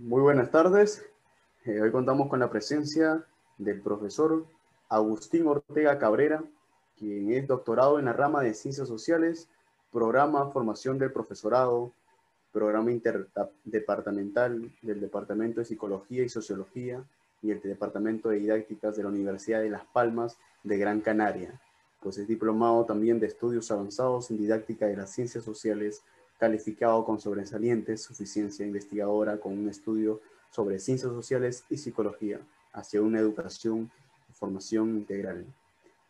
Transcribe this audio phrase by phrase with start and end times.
[0.00, 1.04] Muy buenas tardes.
[1.64, 3.26] Eh, hoy contamos con la presencia
[3.58, 4.46] del profesor
[4.88, 6.44] Agustín Ortega Cabrera,
[6.96, 9.48] quien es doctorado en la rama de Ciencias Sociales,
[9.90, 11.92] programa Formación del Profesorado,
[12.52, 17.02] programa interdepartamental del Departamento de Psicología y Sociología
[17.42, 21.60] y el Departamento de Didácticas de la Universidad de Las Palmas de Gran Canaria.
[22.00, 26.04] Pues es diplomado también de estudios avanzados en didáctica de las ciencias sociales
[26.38, 32.40] calificado con sobresaliente suficiencia investigadora con un estudio sobre ciencias sociales y psicología
[32.72, 33.90] hacia una educación
[34.30, 35.44] y formación integral.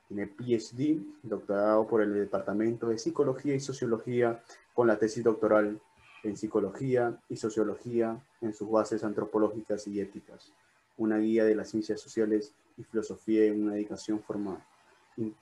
[0.07, 4.43] Tiene PhD, doctorado por el Departamento de Psicología y Sociología
[4.75, 5.81] con la tesis doctoral
[6.23, 10.53] en Psicología y Sociología en sus bases antropológicas y éticas,
[10.97, 14.63] una guía de las ciencias sociales y filosofía en una educación formal,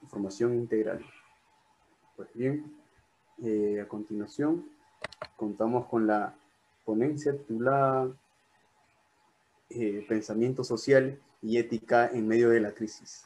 [0.08, 1.04] formación integral.
[2.16, 2.72] Pues bien,
[3.42, 4.75] eh, a continuación
[5.36, 6.34] contamos con la
[6.84, 8.08] ponencia titulada
[9.70, 13.24] eh, Pensamiento Social y Ética en medio de la crisis.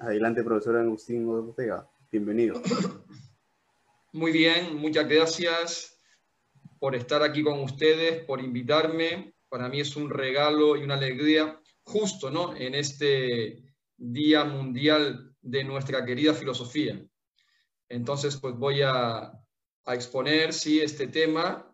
[0.00, 1.88] Adelante, profesor Agustín Ortega.
[2.10, 2.60] Bienvenido.
[4.12, 5.98] Muy bien, muchas gracias
[6.78, 9.34] por estar aquí con ustedes, por invitarme.
[9.48, 12.54] Para mí es un regalo y una alegría justo ¿no?
[12.56, 13.62] en este
[13.96, 17.00] Día Mundial de nuestra querida filosofía.
[17.88, 19.32] Entonces, pues voy a
[19.84, 21.70] a exponer, sí, este tema.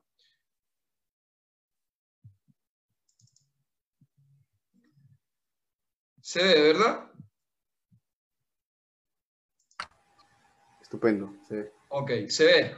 [6.20, 7.10] ¿Se ve, verdad?
[10.80, 11.72] Estupendo, se ve.
[11.88, 12.76] Ok, se ve.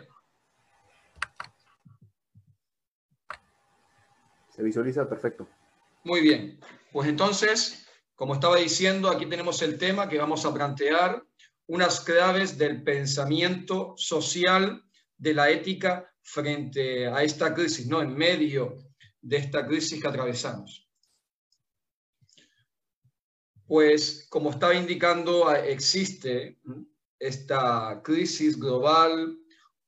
[4.50, 5.48] Se visualiza perfecto.
[6.05, 6.61] Muy bien.
[6.92, 11.24] Pues entonces, como estaba diciendo, aquí tenemos el tema que vamos a plantear,
[11.67, 14.84] unas claves del pensamiento social
[15.22, 18.02] de la ética frente a esta crisis, ¿no?
[18.02, 18.76] En medio
[19.20, 20.90] de esta crisis que atravesamos.
[23.64, 26.58] Pues, como estaba indicando, existe
[27.20, 29.38] esta crisis global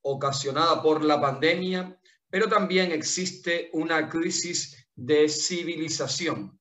[0.03, 2.01] ocasionada por la pandemia,
[2.31, 6.61] pero también existe una crisis de civilización.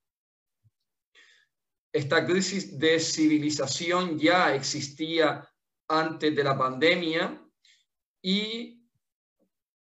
[1.93, 5.47] Esta crisis de civilización ya existía
[5.87, 7.42] antes de la pandemia,
[8.23, 8.81] y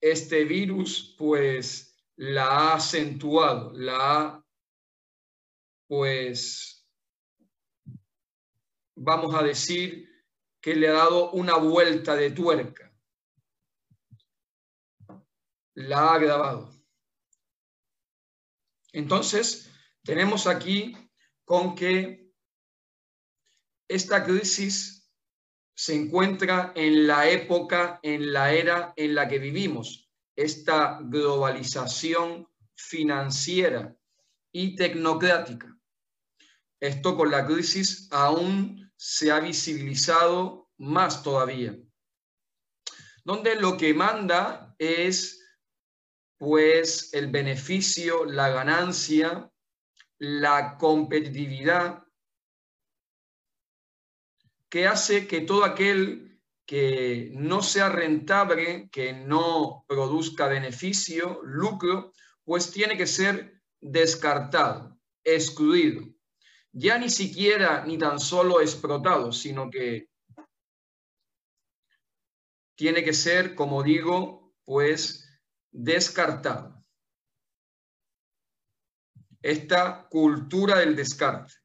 [0.02, 4.46] este virus pues la ha acentuado, la ha
[5.88, 6.88] pues
[8.96, 10.10] vamos a decir
[10.62, 12.92] que le ha dado una vuelta de tuerca,
[15.76, 16.74] la ha agravado.
[18.94, 19.70] Entonces,
[20.04, 20.96] tenemos aquí
[21.44, 22.32] con que
[23.88, 25.03] esta crisis
[25.76, 33.96] se encuentra en la época, en la era en la que vivimos, esta globalización financiera
[34.52, 35.76] y tecnocrática.
[36.80, 41.78] Esto con la crisis aún se ha visibilizado más todavía,
[43.24, 45.40] donde lo que manda es
[46.38, 49.50] pues el beneficio, la ganancia,
[50.20, 52.03] la competitividad
[54.74, 62.12] que hace que todo aquel que no sea rentable, que no produzca beneficio, lucro,
[62.44, 66.02] pues tiene que ser descartado, excluido.
[66.72, 70.10] Ya ni siquiera ni tan solo explotado, sino que
[72.76, 75.30] tiene que ser, como digo, pues
[75.70, 76.84] descartado.
[79.40, 81.63] Esta cultura del descarte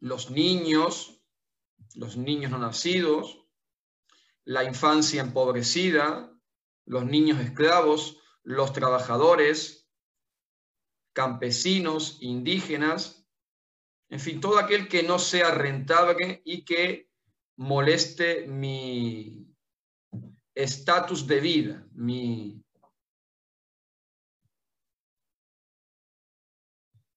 [0.00, 1.22] los niños,
[1.94, 3.46] los niños no nacidos,
[4.44, 6.32] la infancia empobrecida,
[6.84, 9.90] los niños esclavos, los trabajadores,
[11.12, 13.26] campesinos, indígenas,
[14.08, 17.10] en fin, todo aquel que no sea rentable y que
[17.56, 19.52] moleste mi
[20.54, 22.62] estatus de vida, mi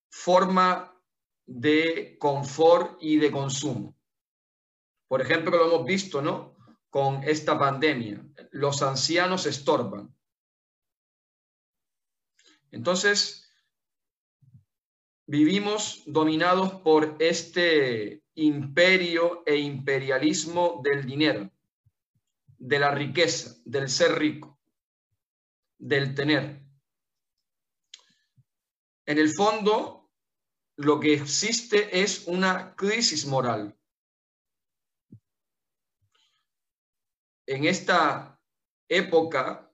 [0.09, 0.98] forma
[1.49, 3.97] de confort y de consumo.
[5.07, 6.55] Por ejemplo, lo hemos visto, ¿no?
[6.91, 8.23] Con esta pandemia.
[8.51, 10.15] Los ancianos estorban.
[12.69, 13.51] Entonces,
[15.25, 21.51] vivimos dominados por este imperio e imperialismo del dinero,
[22.59, 24.59] de la riqueza, del ser rico,
[25.79, 26.63] del tener.
[29.07, 29.98] En el fondo,
[30.79, 33.77] lo que existe es una crisis moral.
[37.45, 38.39] En esta
[38.87, 39.69] época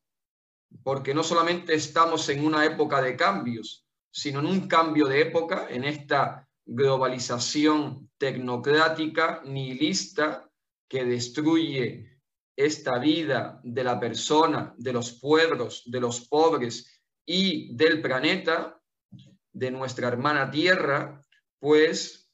[0.83, 5.67] porque no solamente estamos en una época de cambios, sino en un cambio de época,
[5.69, 10.49] en esta globalización tecnocrática, nihilista,
[10.89, 12.19] que destruye
[12.55, 18.81] esta vida de la persona, de los pueblos, de los pobres y del planeta,
[19.55, 21.21] de nuestra hermana Tierra,
[21.59, 22.29] pues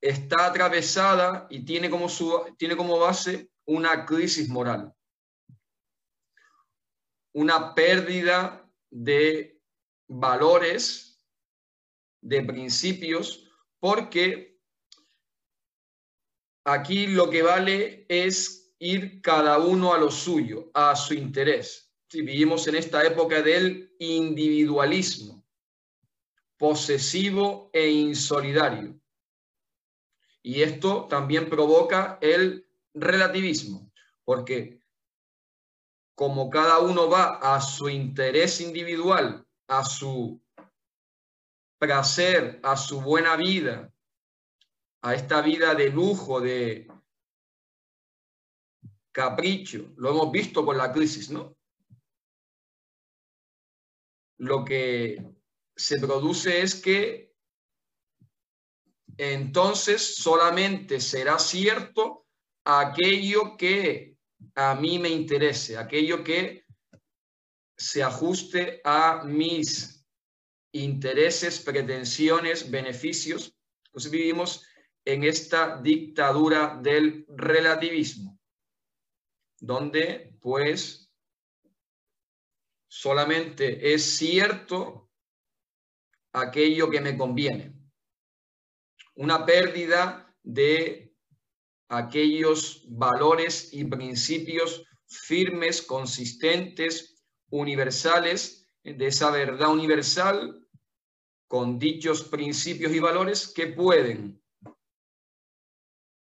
[0.00, 4.94] está atravesada y tiene como, su, tiene como base una crisis moral,
[7.34, 9.60] una pérdida de
[10.08, 11.26] valores,
[12.20, 13.50] de principios,
[13.80, 14.60] porque
[16.64, 21.92] aquí lo que vale es ir cada uno a lo suyo, a su interés.
[22.08, 25.41] Si vivimos en esta época del individualismo,
[26.62, 28.96] posesivo e insolidario.
[30.44, 33.90] Y esto también provoca el relativismo,
[34.22, 34.80] porque
[36.14, 40.40] como cada uno va a su interés individual, a su
[41.80, 43.92] placer, a su buena vida,
[45.00, 46.86] a esta vida de lujo, de
[49.10, 51.56] capricho, lo hemos visto con la crisis, ¿no?
[54.38, 55.41] Lo que
[55.76, 57.32] se produce es que
[59.16, 62.26] entonces solamente será cierto
[62.64, 64.16] aquello que
[64.54, 66.64] a mí me interese, aquello que
[67.76, 70.04] se ajuste a mis
[70.72, 73.54] intereses, pretensiones, beneficios.
[73.86, 74.66] Entonces vivimos
[75.04, 78.38] en esta dictadura del relativismo,
[79.60, 81.10] donde pues
[82.88, 85.01] solamente es cierto
[86.32, 87.74] aquello que me conviene.
[89.14, 91.14] Una pérdida de
[91.88, 100.66] aquellos valores y principios firmes, consistentes, universales, de esa verdad universal,
[101.46, 104.42] con dichos principios y valores que pueden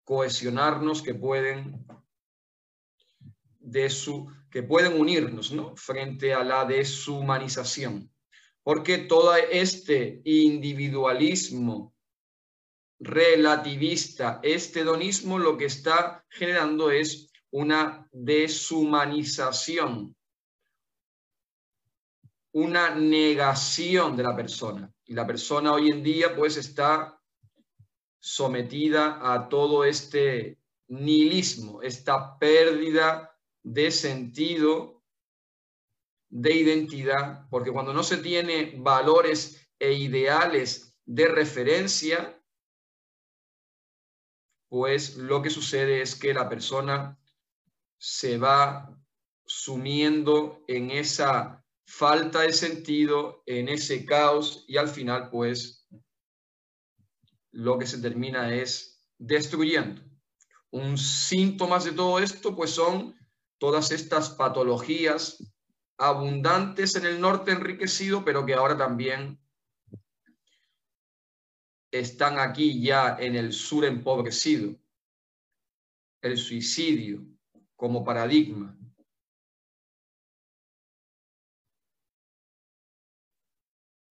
[0.04, 1.84] cohesionarnos, que pueden
[3.58, 5.76] de su que pueden unirnos ¿no?
[5.76, 8.10] frente a la deshumanización.
[8.66, 11.94] Porque todo este individualismo
[12.98, 20.16] relativista, este hedonismo lo que está generando es una deshumanización,
[22.50, 24.92] una negación de la persona.
[25.04, 27.22] Y la persona hoy en día pues está
[28.18, 30.58] sometida a todo este
[30.88, 34.95] nihilismo, esta pérdida de sentido,
[36.28, 42.42] de identidad, porque cuando no se tiene valores e ideales de referencia,
[44.68, 47.18] pues lo que sucede es que la persona
[47.98, 48.92] se va
[49.46, 55.86] sumiendo en esa falta de sentido, en ese caos y al final pues
[57.52, 60.02] lo que se termina es destruyendo.
[60.70, 63.14] Un síntoma de todo esto pues son
[63.58, 65.38] todas estas patologías
[65.98, 69.38] abundantes en el norte enriquecido, pero que ahora también
[71.90, 74.76] están aquí ya en el sur empobrecido.
[76.20, 77.24] El suicidio
[77.76, 78.76] como paradigma.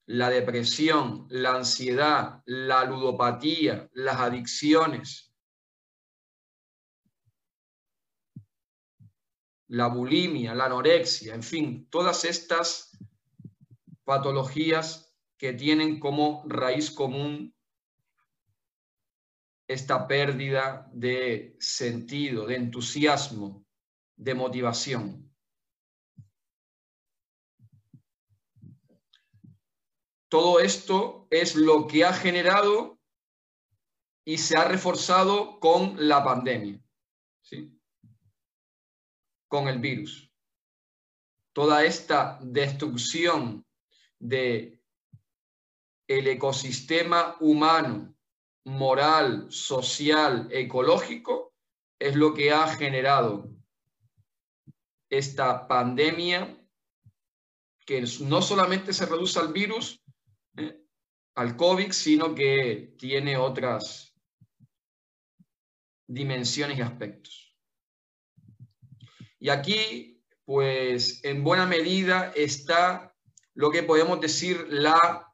[0.08, 5.25] La depresión, la ansiedad, la ludopatía, las adicciones,
[9.68, 12.98] la bulimia, la anorexia, en fin, todas estas
[14.04, 17.54] patologías que tienen como raíz común
[19.68, 23.66] esta pérdida de sentido, de entusiasmo,
[24.16, 25.34] de motivación.
[30.30, 33.00] Todo esto es lo que ha generado
[34.26, 36.82] y se ha reforzado con la pandemia,
[37.42, 37.75] ¿sí?
[39.56, 40.30] Con el virus.
[41.54, 43.66] Toda esta destrucción
[44.20, 44.82] de
[46.08, 48.14] el ecosistema humano
[48.66, 51.54] moral, social, ecológico,
[51.98, 53.50] es lo que ha generado
[55.10, 56.62] esta pandemia
[57.86, 60.04] que no solamente se reduce al virus,
[60.58, 60.84] eh,
[61.36, 64.14] al COVID, sino que tiene otras
[66.08, 67.45] dimensiones y aspectos.
[69.40, 73.16] Y aquí, pues, en buena medida está
[73.54, 75.34] lo que podemos decir la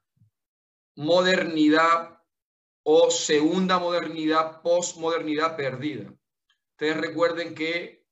[0.95, 2.19] modernidad
[2.83, 6.13] o segunda modernidad, posmodernidad perdida.
[6.71, 8.05] Ustedes recuerden que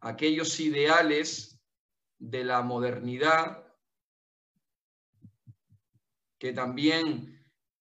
[0.00, 1.60] aquellos ideales
[2.18, 3.64] de la modernidad,
[6.38, 7.38] que también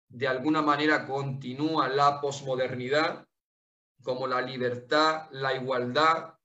[0.09, 3.27] de alguna manera continúa la posmodernidad,
[4.03, 6.36] como la libertad, la igualdad,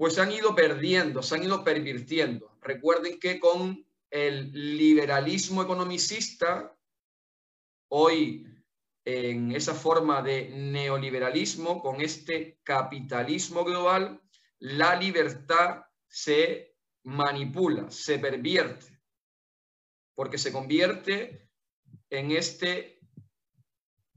[0.00, 2.56] pues se han ido perdiendo, se han ido pervirtiendo.
[2.62, 6.74] Recuerden que con el liberalismo economicista,
[7.88, 8.46] hoy
[9.04, 14.22] en esa forma de neoliberalismo, con este capitalismo global,
[14.58, 19.02] la libertad se manipula, se pervierte,
[20.14, 21.50] porque se convierte
[22.08, 23.02] en este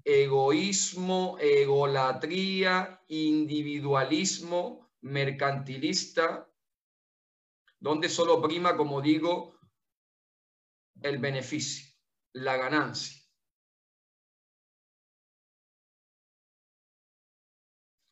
[0.06, 6.50] egoísmo, egolatría, individualismo mercantilista,
[7.79, 9.60] donde solo prima, como digo,
[11.01, 11.93] el beneficio,
[12.33, 13.22] la ganancia.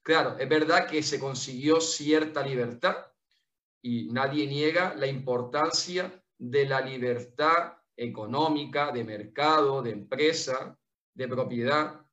[0.04, 3.08] Claro, es verdad que se consiguió cierta libertad
[3.82, 10.78] y nadie niega la importancia de la libertad económica, de mercado, de empresa,
[11.14, 12.06] de propiedad.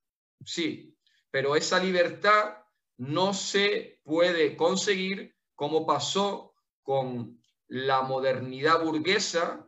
[0.44, 0.96] Sí,
[1.30, 2.58] pero esa libertad
[2.98, 9.64] no se puede conseguir como pasó con la modernidad burguesa,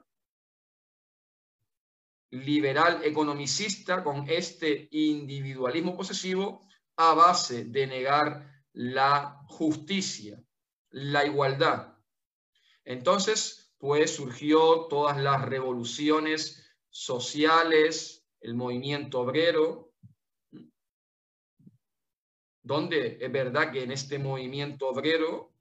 [2.30, 6.60] liberal economicista, con este individualismo posesivo
[6.96, 10.42] a base de negar la justicia,
[10.90, 11.98] la igualdad.
[12.84, 19.89] Entonces, pues surgió todas las revoluciones sociales, el movimiento obrero,
[22.70, 25.52] donde es verdad que en este movimiento obrero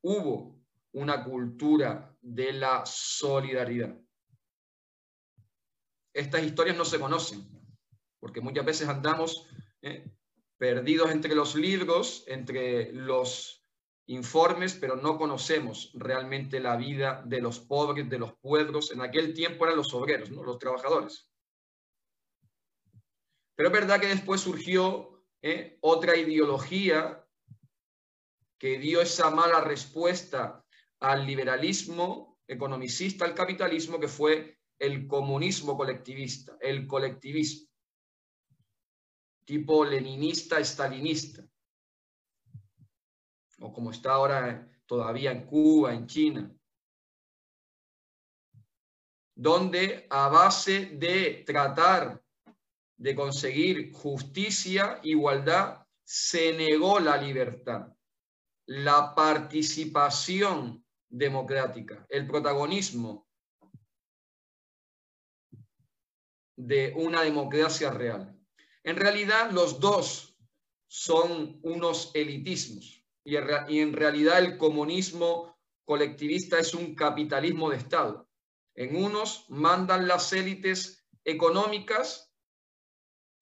[0.00, 0.60] hubo
[0.90, 3.96] una cultura de la solidaridad.
[6.12, 7.48] Estas historias no se conocen,
[8.18, 9.46] porque muchas veces andamos
[9.80, 10.10] eh,
[10.56, 13.64] perdidos entre los libros, entre los
[14.06, 18.90] informes, pero no conocemos realmente la vida de los pobres, de los pueblos.
[18.90, 20.42] En aquel tiempo eran los obreros, ¿no?
[20.42, 21.30] los trabajadores.
[23.54, 25.78] Pero es verdad que después surgió ¿eh?
[25.80, 27.24] otra ideología
[28.58, 30.64] que dio esa mala respuesta
[31.00, 37.68] al liberalismo economicista, al capitalismo, que fue el comunismo colectivista, el colectivismo
[39.48, 41.42] tipo leninista, estalinista,
[43.60, 46.54] o como está ahora todavía en Cuba, en China,
[49.34, 52.22] donde a base de tratar
[52.98, 57.92] de conseguir justicia, igualdad, se negó la libertad,
[58.66, 63.26] la participación democrática, el protagonismo
[66.56, 68.36] de una democracia real.
[68.82, 70.36] En realidad, los dos
[70.88, 78.28] son unos elitismos y en realidad el comunismo colectivista es un capitalismo de Estado.
[78.74, 82.27] En unos mandan las élites económicas,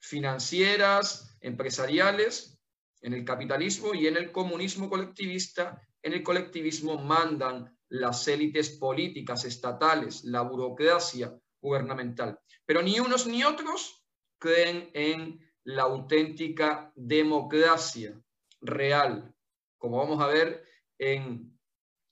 [0.06, 2.60] financieras, empresariales,
[3.02, 9.44] en el capitalismo y en el comunismo colectivista, en el colectivismo mandan las élites políticas,
[9.44, 12.38] estatales, la burocracia gubernamental.
[12.64, 14.06] Pero ni unos ni otros
[14.38, 18.20] creen en la auténtica democracia
[18.60, 19.34] real,
[19.78, 20.64] como vamos a ver
[20.98, 21.58] en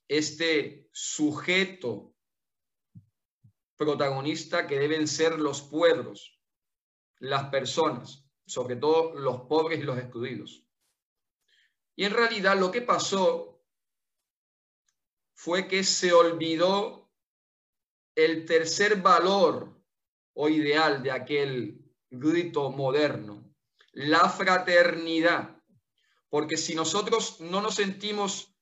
[0.09, 2.15] este sujeto
[3.77, 6.34] protagonista que deben ser los pueblos,
[7.25, 10.63] las personas, sobre todo los pobres y los excluidos.
[11.97, 13.63] Y en realidad lo que pasó
[15.35, 17.11] fue que se olvidó
[18.15, 19.75] el tercer valor
[20.35, 23.51] o ideal de aquel grito moderno,
[23.93, 25.57] la fraternidad.
[26.29, 28.55] Porque si nosotros no nos sentimos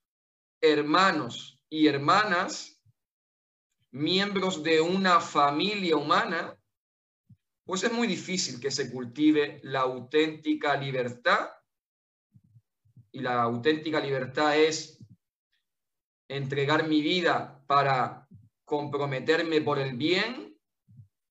[0.60, 2.80] hermanos y hermanas,
[3.90, 6.61] miembros de una familia humana,
[7.72, 11.52] pues es muy difícil que se cultive la auténtica libertad.
[13.10, 15.02] Y la auténtica libertad es
[16.28, 18.28] entregar mi vida para
[18.66, 20.54] comprometerme por el bien,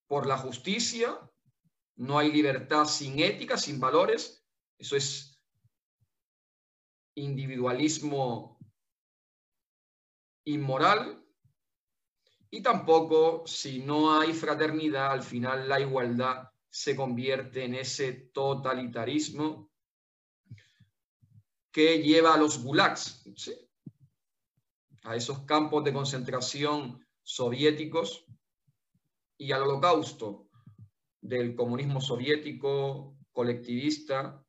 [0.08, 1.16] por la justicia,
[1.98, 4.44] no hay libertad sin ética, sin valores.
[4.80, 5.40] Eso es
[7.14, 8.58] individualismo
[10.48, 11.21] inmoral.
[12.54, 19.72] Y tampoco, si no hay fraternidad, al final la igualdad se convierte en ese totalitarismo
[21.72, 23.24] que lleva a los gulags,
[25.04, 28.26] a esos campos de concentración soviéticos
[29.38, 30.50] y al holocausto,
[31.22, 34.44] del comunismo soviético colectivista.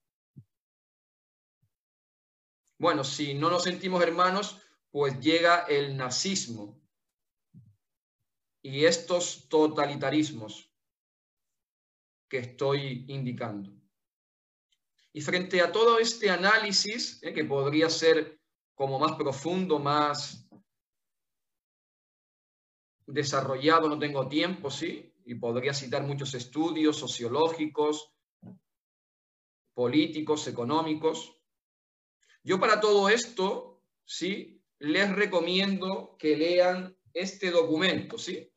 [2.79, 6.82] Bueno, si no nos sentimos hermanos, pues llega el nazismo
[8.63, 10.73] y estos totalitarismos
[12.29, 13.71] que estoy indicando.
[15.13, 18.41] Y frente a todo este análisis, eh, que podría ser
[18.75, 20.49] como más profundo, más
[23.07, 28.15] desarrollado, no tengo tiempo, sí, y podría citar muchos estudios sociológicos,
[29.75, 31.37] políticos, económicos.
[32.43, 38.52] Yo para todo esto, sí, les recomiendo que lean este documento, sí.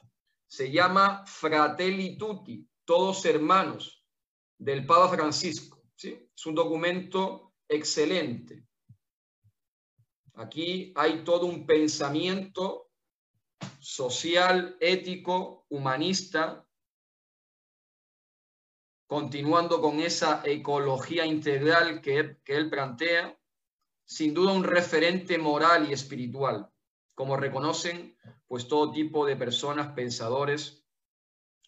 [0.55, 4.05] Se llama Fratelli Tutti, todos hermanos,
[4.57, 6.29] del Papa Francisco, sí.
[6.33, 8.65] Es un documento excelente.
[10.35, 12.89] Aquí hay todo un pensamiento
[13.79, 16.65] social, ético, humanista,
[19.07, 23.37] continuando con esa ecología integral que, él plantea,
[24.05, 26.71] sin duda un referente moral y espiritual,
[27.15, 28.17] como reconocen
[28.47, 30.85] pues todo tipo de personas, pensadores.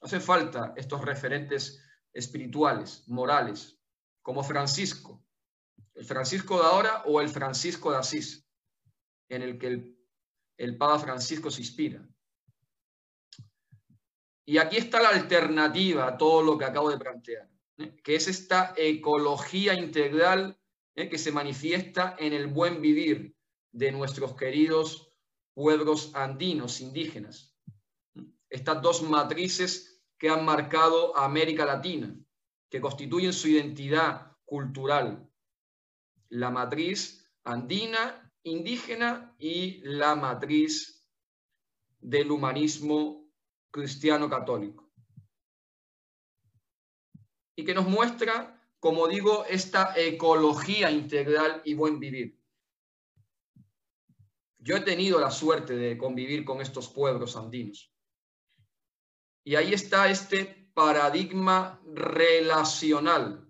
[0.01, 1.82] Hace falta estos referentes
[2.13, 3.80] espirituales, morales,
[4.22, 5.25] como Francisco,
[5.96, 8.48] el Francisco de ahora o el Francisco de Asís,
[9.30, 9.96] en el que
[10.58, 12.08] el, Papa Francisco se inspira.
[14.46, 17.96] Y aquí está la alternativa a todo lo que acabo de plantear, ¿eh?
[18.04, 20.60] que es esta ecología integral
[20.96, 21.10] ¿eh?
[21.10, 23.36] que se manifiesta en el buen vivir
[23.72, 25.07] de nuestros queridos
[25.58, 27.52] pueblos andinos, indígenas.
[28.48, 32.16] Estas dos matrices que han marcado a América Latina,
[32.70, 35.28] que constituyen su identidad cultural.
[36.30, 41.10] La matriz andina, indígena y la matriz
[41.98, 43.28] del humanismo
[43.72, 44.92] cristiano católico.
[47.56, 52.37] Y que nos muestra, como digo, esta ecología integral y buen vivir.
[54.60, 57.94] Yo he tenido la suerte de convivir con estos pueblos andinos.
[59.44, 63.48] Y ahí está este paradigma relacional.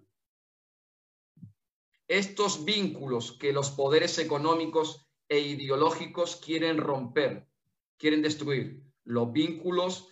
[2.08, 7.49] Estos vínculos que los poderes económicos e ideológicos quieren romper,
[7.97, 8.84] quieren destruir.
[9.03, 10.10] Los vínculos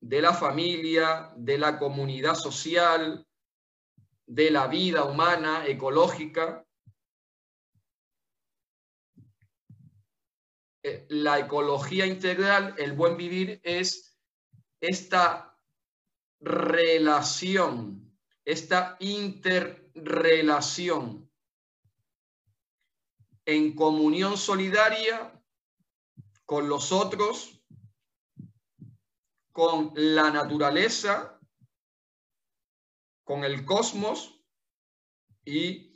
[0.00, 3.26] de la familia, de la comunidad social,
[4.26, 6.65] de la vida humana, ecológica.
[10.86, 14.16] Eh, la ecología integral, el buen vivir, es
[14.80, 15.58] esta
[16.38, 21.28] relación, esta interrelación
[23.44, 25.32] en comunión solidaria
[26.44, 27.60] con los otros
[29.50, 31.40] con la naturaleza,
[33.24, 34.40] con el cosmos
[35.46, 35.94] y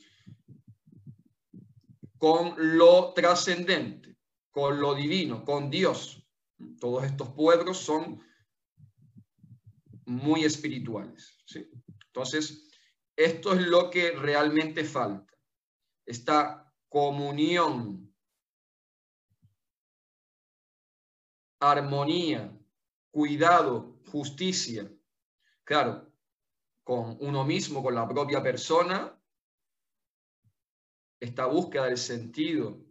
[2.17, 4.10] con lo trascendente,
[4.51, 6.27] con lo divino, con Dios.
[6.79, 8.23] Todos estos pueblos son
[10.07, 11.39] muy espirituales.
[12.07, 12.69] Entonces,
[13.17, 15.33] esto es lo que realmente falta.
[16.05, 18.13] Esta comunión,
[21.61, 22.59] armonía,
[23.11, 24.91] cuidado, justicia.
[25.65, 26.13] Claro,
[26.83, 29.17] con uno mismo, con la propia persona,
[31.21, 32.90] esta búsqueda del sentido,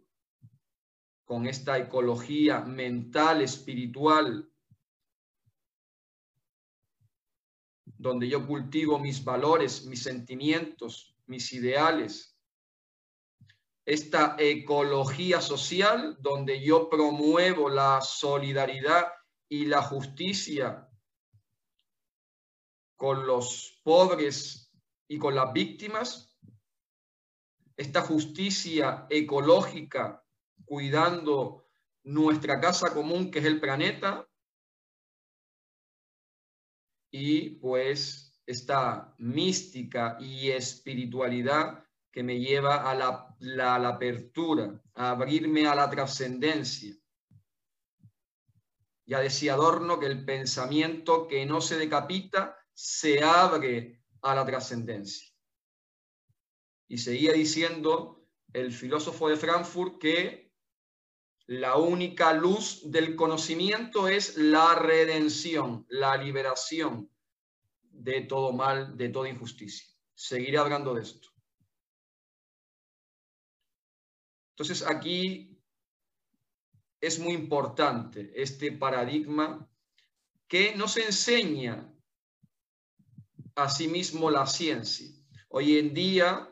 [1.30, 4.50] con esta ecología mental, espiritual,
[7.84, 12.36] donde yo cultivo mis valores, mis sentimientos, mis ideales.
[13.86, 19.12] Esta ecología social donde yo promuevo la solidaridad
[19.48, 20.90] y la justicia
[22.96, 24.72] con los pobres
[25.06, 26.36] y con las víctimas,
[27.76, 30.24] esta justicia ecológica
[30.70, 31.66] cuidando
[32.04, 34.24] nuestra casa común que es el planeta
[37.10, 45.66] y pues esta mística y espiritualidad que me lleva a la, la apertura, a abrirme
[45.66, 46.94] a la trascendencia
[49.10, 55.28] ya decía Adorno que el pensamiento que no se decapita se abre a la trascendencia.
[56.86, 60.49] Y seguía diciendo el filósofo de Frankfurt que
[61.50, 67.10] la única luz del conocimiento es la redención, la liberación
[67.90, 69.84] de todo mal, de toda injusticia.
[70.14, 71.28] Seguiré hablando de esto.
[74.52, 75.60] Entonces aquí
[77.00, 79.68] es muy importante este paradigma
[80.46, 81.92] que nos enseña
[83.56, 83.90] a sí
[84.30, 85.08] la ciencia.
[85.48, 86.48] Hoy en día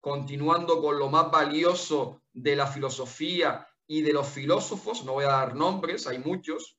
[0.00, 5.28] continuando con lo más valioso de la filosofía y de los filósofos, no voy a
[5.28, 6.78] dar nombres, hay muchos,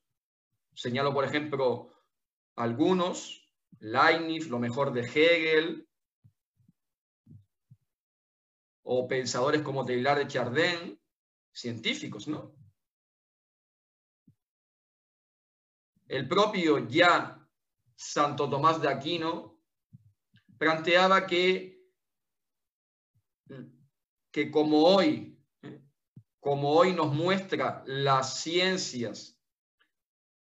[0.73, 1.91] señalo por ejemplo
[2.55, 5.87] algunos, Leibniz, lo mejor de Hegel,
[8.83, 11.01] o pensadores como Taylor de Chardin,
[11.51, 12.55] científicos, ¿no?
[16.07, 17.39] El propio ya
[17.95, 19.59] Santo Tomás de Aquino
[20.57, 21.81] planteaba que,
[24.31, 25.32] que como hoy,
[26.43, 29.39] como hoy nos muestra las ciencias,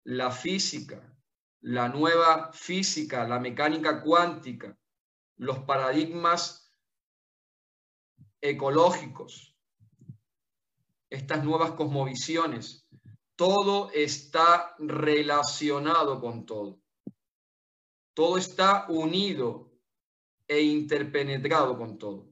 [0.02, 1.16] la física,
[1.60, 4.76] la nueva física, la mecánica cuántica,
[5.36, 6.74] los paradigmas
[8.40, 9.56] ecológicos,
[11.08, 12.84] estas nuevas cosmovisiones,
[13.36, 16.80] todo está relacionado con todo.
[18.12, 19.70] Todo está unido
[20.48, 22.31] e interpenetrado con todo.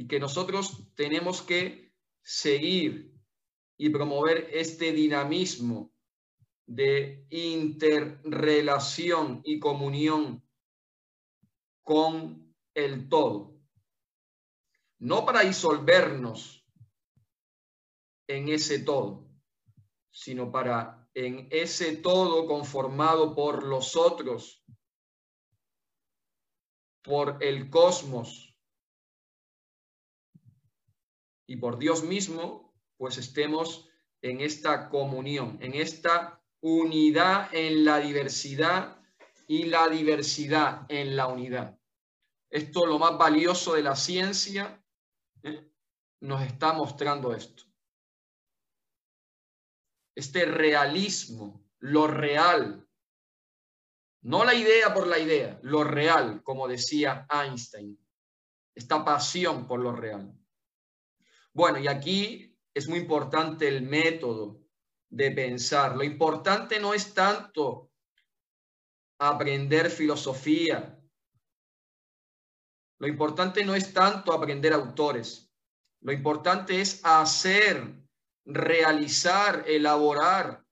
[0.00, 3.12] Y que nosotros tenemos que seguir
[3.76, 5.92] y promover este dinamismo
[6.64, 10.42] de interrelación y comunión
[11.82, 13.60] con el todo.
[15.00, 16.66] No para disolvernos
[18.26, 19.28] en ese todo,
[20.10, 24.64] sino para en ese todo conformado por los otros,
[27.02, 28.49] por el cosmos
[31.50, 33.88] y por Dios mismo, pues estemos
[34.22, 39.02] en esta comunión, en esta unidad en la diversidad
[39.48, 41.76] y la diversidad en la unidad.
[42.50, 44.80] Esto lo más valioso de la ciencia
[45.42, 45.68] ¿eh?
[46.20, 47.64] nos está mostrando esto
[50.14, 52.86] este realismo, lo real,
[54.22, 57.98] no la idea por la idea, lo real, como decía Einstein,
[58.74, 60.39] esta pasión por lo real.
[61.52, 64.60] Bueno, y aquí es muy importante el método
[65.08, 65.96] de pensar.
[65.96, 67.90] Lo importante no es tanto
[69.18, 70.96] aprender filosofía.
[72.98, 75.50] Lo importante no es tanto aprender autores.
[76.00, 78.00] Lo importante es hacer
[78.44, 80.64] realizar, elaborar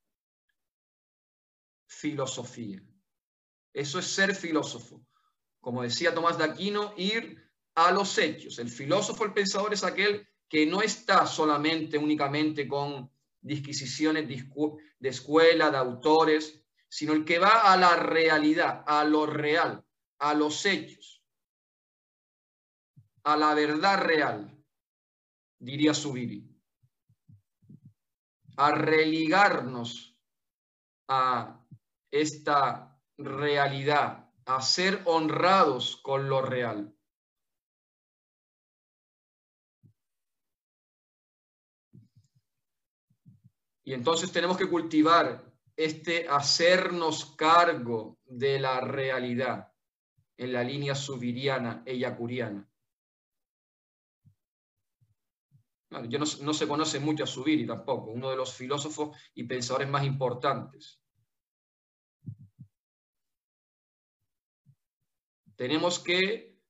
[1.86, 2.82] filosofía.
[3.72, 5.04] Eso es ser filósofo.
[5.60, 8.58] Como decía Tomás de Aquino, ir a los hechos.
[8.58, 15.70] El filósofo, el pensador es aquel que no está solamente, únicamente con disquisiciones de escuela,
[15.70, 19.84] de autores, sino el que va a la realidad, a lo real,
[20.18, 21.22] a los hechos,
[23.24, 24.64] a la verdad real,
[25.58, 26.48] diría Subiri
[28.58, 30.18] a religarnos
[31.06, 31.64] a
[32.11, 36.92] esta realidad, a ser honrados con lo real.
[43.88, 49.72] Y entonces tenemos que cultivar este hacernos cargo de la realidad
[50.37, 52.70] en la línea subiriana e yacuriana.
[56.07, 60.05] Yo no, se conoce mucho a Subiri tampoco, uno de los filósofos y pensadores más
[60.05, 61.01] importantes.
[65.57, 66.61] Tenemos que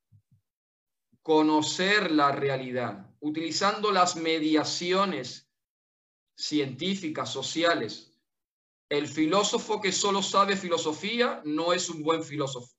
[1.21, 5.48] conocer la realidad, utilizando las mediaciones
[6.39, 8.13] científicas, sociales.
[8.89, 12.73] El filósofo que solo sabe filosofía no es un buen filósofo.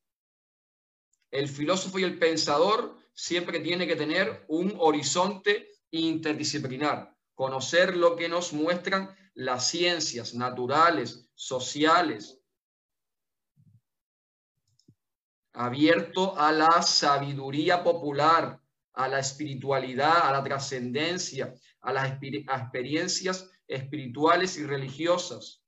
[1.30, 8.30] El filósofo y el pensador siempre tiene que tener un horizonte interdisciplinar, conocer lo que
[8.30, 12.42] nos muestran las ciencias naturales, sociales,
[15.54, 18.60] abierto a la sabiduría popular,
[18.94, 25.64] a la espiritualidad, a la trascendencia, a las experiencias espirituales y religiosas,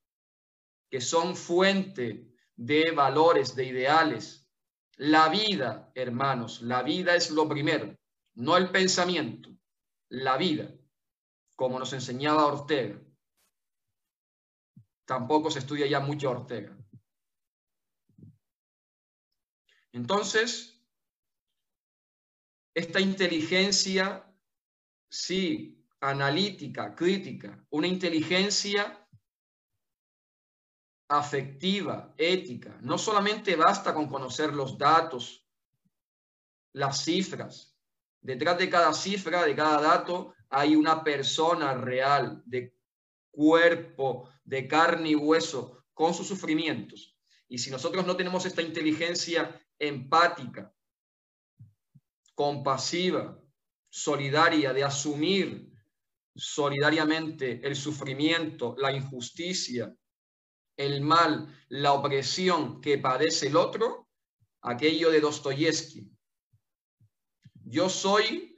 [0.90, 4.48] que son fuente de valores, de ideales.
[4.98, 7.98] La vida, hermanos, la vida es lo primero,
[8.36, 9.52] no el pensamiento
[10.12, 10.70] la vida,
[11.56, 13.02] como nos enseñaba Ortega.
[15.06, 16.78] Tampoco se estudia ya mucho Ortega.
[19.94, 20.82] Entonces,
[22.74, 24.30] esta inteligencia,
[25.10, 29.08] sí, analítica, crítica, una inteligencia
[31.08, 35.46] afectiva, ética, no solamente basta con conocer los datos,
[36.74, 37.72] las cifras,
[38.22, 42.78] Detrás de cada cifra, de cada dato, hay una persona real, de
[43.32, 47.18] cuerpo, de carne y hueso, con sus sufrimientos.
[47.48, 50.72] Y si nosotros no tenemos esta inteligencia empática,
[52.36, 53.40] compasiva,
[53.90, 55.71] solidaria, de asumir
[56.36, 59.96] solidariamente el sufrimiento, la injusticia,
[60.78, 64.10] el mal, la opresión que padece el otro,
[64.62, 66.10] aquello de Dostoyevsky.
[67.66, 68.56] Yo soy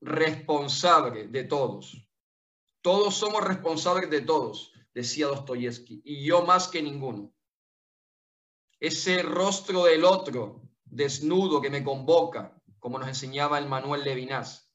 [0.00, 2.08] responsable de todos.
[2.82, 7.34] Todos somos responsables de todos, decía Dostoyevsky, y yo más que ninguno.
[8.78, 14.65] Ese rostro del otro, desnudo, que me convoca, como nos enseñaba el Manuel Levinas.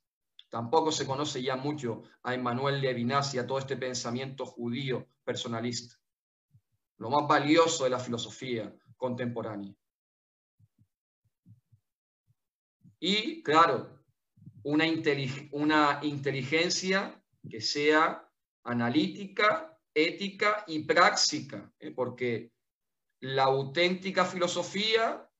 [0.51, 5.95] Tampoco se conoce ya mucho a Emmanuel Levinas y a todo este pensamiento judío personalista.
[6.97, 9.73] Lo más valioso de la filosofía contemporánea.
[12.99, 14.03] Y, claro,
[14.63, 14.85] una,
[16.03, 18.29] inteligencia que sea
[18.65, 21.91] analítica, ética y práctica, ¿eh?
[21.91, 22.51] porque
[23.21, 25.31] la auténtica filosofía,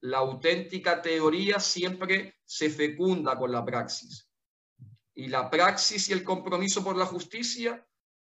[0.00, 4.30] la auténtica teoría siempre se fecunda con la praxis.
[5.14, 7.86] Y la praxis y el compromiso por la justicia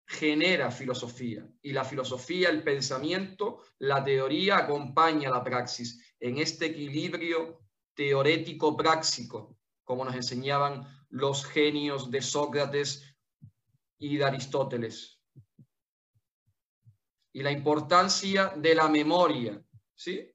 [0.06, 1.46] genera filosofía.
[1.62, 7.60] Y la filosofía, el pensamiento, la teoría acompaña la praxis en este equilibrio
[7.94, 13.04] teorético-práctico, como nos enseñaban los genios de Sócrates
[13.98, 15.20] y de Aristóteles.
[17.32, 19.62] Y la importancia de la memoria,
[19.94, 20.28] ¿sí?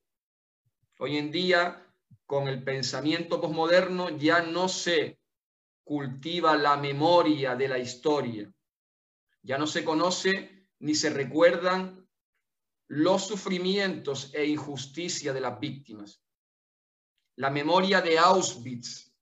[1.00, 1.86] Hoy en día,
[2.26, 5.20] con el pensamiento posmoderno, ya no se
[5.86, 8.52] cultiva la memoria de la historia.
[9.44, 12.10] Ya no se conoce ni se recuerdan
[12.88, 16.22] los sufrimientos e injusticia de las víctimas.
[17.38, 19.14] La memoria de Auschwitz,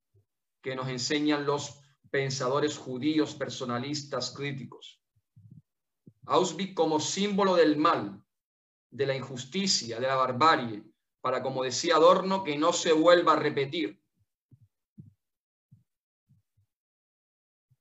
[0.61, 5.01] que nos enseñan los pensadores judíos personalistas críticos.
[6.25, 8.23] Auschwitz como símbolo del mal,
[8.89, 10.83] de la injusticia, de la barbarie,
[11.19, 14.02] para, como decía Adorno, que no se vuelva a repetir.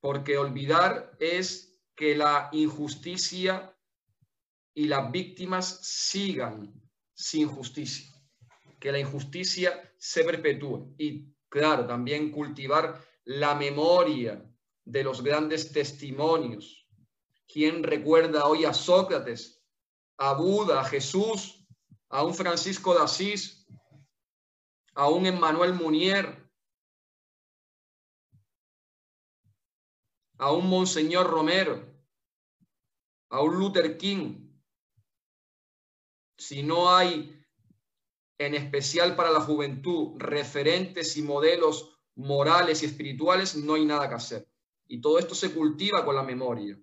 [0.03, 3.73] Porque olvidar es que la injusticia
[4.75, 6.75] y las víctimas sigan
[7.15, 8.13] sin justicia,
[8.81, 10.93] que la injusticia se perpetúe.
[10.99, 14.45] Y claro, también cultivar la memoria
[14.85, 16.85] de los grandes testimonios.
[17.47, 19.63] ¿Quién recuerda hoy a Sócrates,
[20.19, 21.65] a Buda, a Jesús,
[22.09, 23.69] a un Francisco de Asís,
[24.95, 26.42] a un Emmanuel Munier,
[30.43, 31.81] a un Monseñor Romero,
[33.31, 34.51] a un Luther King?
[36.37, 37.41] Si no hay,
[38.39, 44.17] en especial para la juventud, referentes y modelos morales y espirituales, no hay nada que
[44.17, 44.49] hacer.
[44.89, 46.77] Y todo esto se cultiva con la memoria.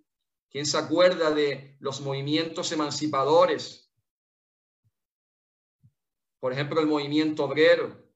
[0.49, 3.91] ¿Quién se acuerda de los movimientos emancipadores?
[6.39, 8.08] Por ejemplo, el movimiento obrero.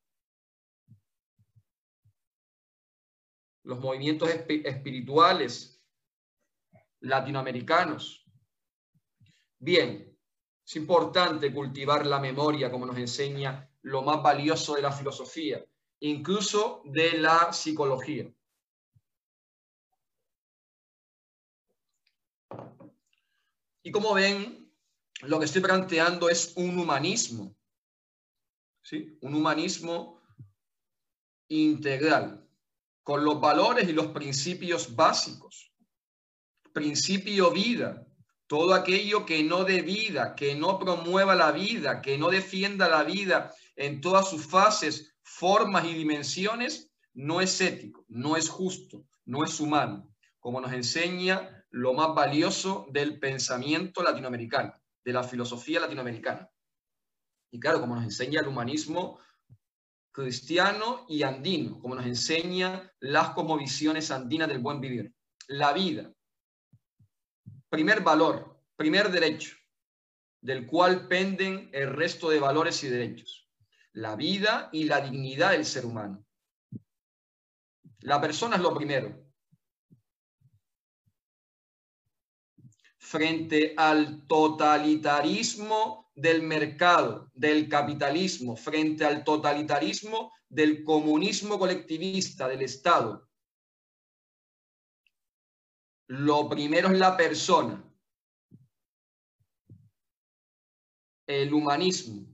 [3.64, 5.82] Los movimientos espirituales
[7.00, 8.26] latinoamericanos.
[9.60, 10.18] Bien,
[10.66, 15.64] es importante cultivar la memoria, como nos enseña lo más valioso de la filosofía,
[16.00, 18.34] incluso de la psicología.
[23.84, 24.74] Y como ven,
[25.24, 27.56] lo que estoy planteando es un humanismo,
[28.82, 29.18] ¿sí?
[29.22, 30.22] Un humanismo
[31.50, 32.43] integral,
[33.04, 35.72] con los valores y los principios básicos.
[36.74, 38.08] Principio vida,
[38.48, 43.04] todo aquello que no dé vida, que no promueva la vida, que no defienda la
[43.04, 49.44] vida en todas sus fases formas y dimensiones, no es ético, no es justo, no
[49.44, 56.50] es humano, como nos enseña lo más valioso del pensamiento latinoamericano, de la filosofía latinoamericana.
[57.52, 59.20] Y claro, como nos enseña el humanismo
[60.14, 65.14] cristiano y andino, como nos enseña las cosmovisiones andinas del buen vivir.
[65.48, 66.10] La vida,
[67.68, 69.58] primer valor, primer derecho,
[70.40, 73.44] del cual penden el resto de valores y derechos
[73.94, 76.26] la vida y la dignidad del ser humano.
[78.00, 79.24] La persona es lo primero.
[82.98, 93.28] Frente al totalitarismo del mercado, del capitalismo, frente al totalitarismo del comunismo colectivista, del Estado.
[96.08, 97.84] Lo primero es la persona,
[101.26, 102.34] el humanismo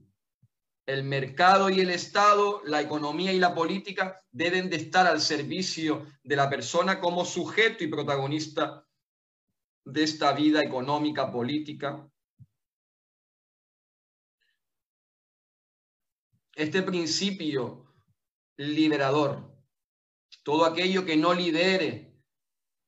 [0.90, 6.06] el mercado y el Estado, la economía y la política deben de estar al servicio
[6.24, 8.84] de la persona como sujeto y protagonista
[9.84, 12.08] de esta vida económica, política.
[16.60, 17.86] Este principio
[18.58, 19.50] liberador.
[20.42, 22.22] Todo aquello que no libere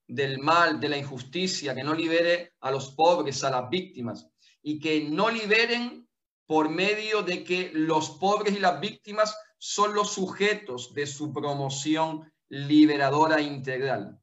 [0.07, 4.29] del mal, de la injusticia, que no libere a los pobres, a las víctimas,
[4.63, 6.07] y que no liberen
[6.47, 12.31] por medio de que los pobres y las víctimas son los sujetos de su promoción
[12.51, 14.21] liberadora integral.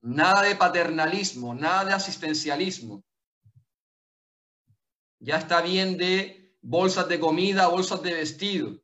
[0.00, 3.04] Nada de paternalismo, nada de asistencialismo.
[5.18, 8.80] Ya está bien de bolsas de comida, bolsas de vestido.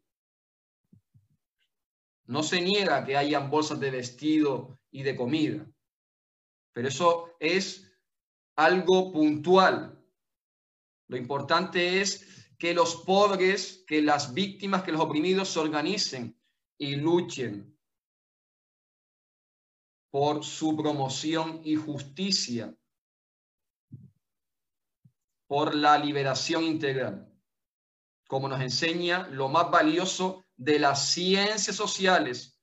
[2.27, 5.67] No se niega que hayan bolsas de vestido y de comida,
[6.75, 7.91] pero eso es
[8.57, 9.95] algo puntual.
[11.07, 16.39] Lo importante es que los pobres, que las víctimas, que los oprimidos se organicen
[16.77, 17.79] y luchen
[20.11, 22.75] por su promoción y justicia,
[25.47, 27.28] por la liberación integral,
[28.29, 32.61] como nos enseña lo más valioso de las ciencias sociales,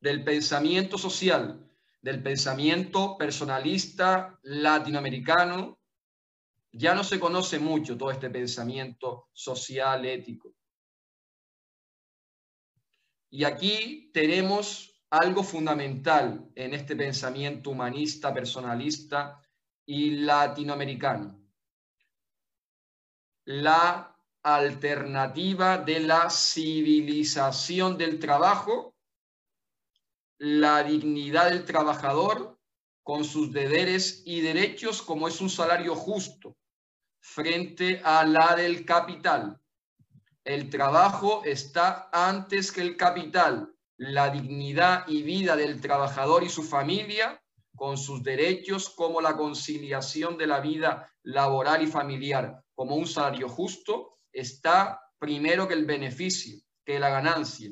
[0.00, 1.70] del pensamiento social,
[2.02, 5.78] del pensamiento personalista latinoamericano,
[6.72, 10.52] ya no se conoce mucho todo este pensamiento social, ético.
[13.30, 19.40] Y aquí tenemos algo fundamental en este pensamiento humanista, personalista
[19.86, 21.41] y latinoamericano.
[23.44, 28.94] La alternativa de la civilización del trabajo,
[30.38, 32.58] la dignidad del trabajador
[33.02, 36.56] con sus deberes y derechos como es un salario justo
[37.20, 39.62] frente a la del capital
[40.44, 43.72] el trabajo está antes que el capital.
[43.96, 47.40] La dignidad y vida del trabajador y su familia,
[47.76, 53.48] con sus derechos como la conciliación de la vida laboral y familiar, como un salario
[53.48, 57.70] justo, está primero que el beneficio, que la ganancia.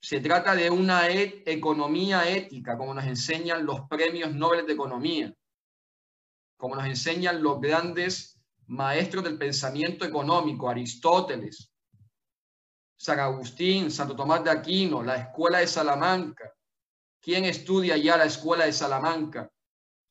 [0.00, 5.34] Se trata de una e-, economía ética, como nos enseñan los premios Nobel de Economía,
[6.56, 11.72] como nos enseñan los grandes maestros del pensamiento económico, Aristóteles,
[12.96, 16.54] San Agustín, Santo Tomás de Aquino, la Escuela de Salamanca.
[17.20, 19.50] ¿Quién estudia ya la Escuela de Salamanca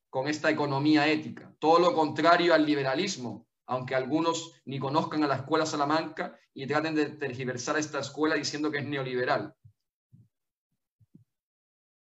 [0.09, 1.53] con esta economía ética?
[1.59, 6.95] Todo lo contrario al liberalismo, aunque algunos ni conozcan a la Escuela Salamanca y traten
[6.95, 9.55] de tergiversar esta escuela diciendo que es neoliberal.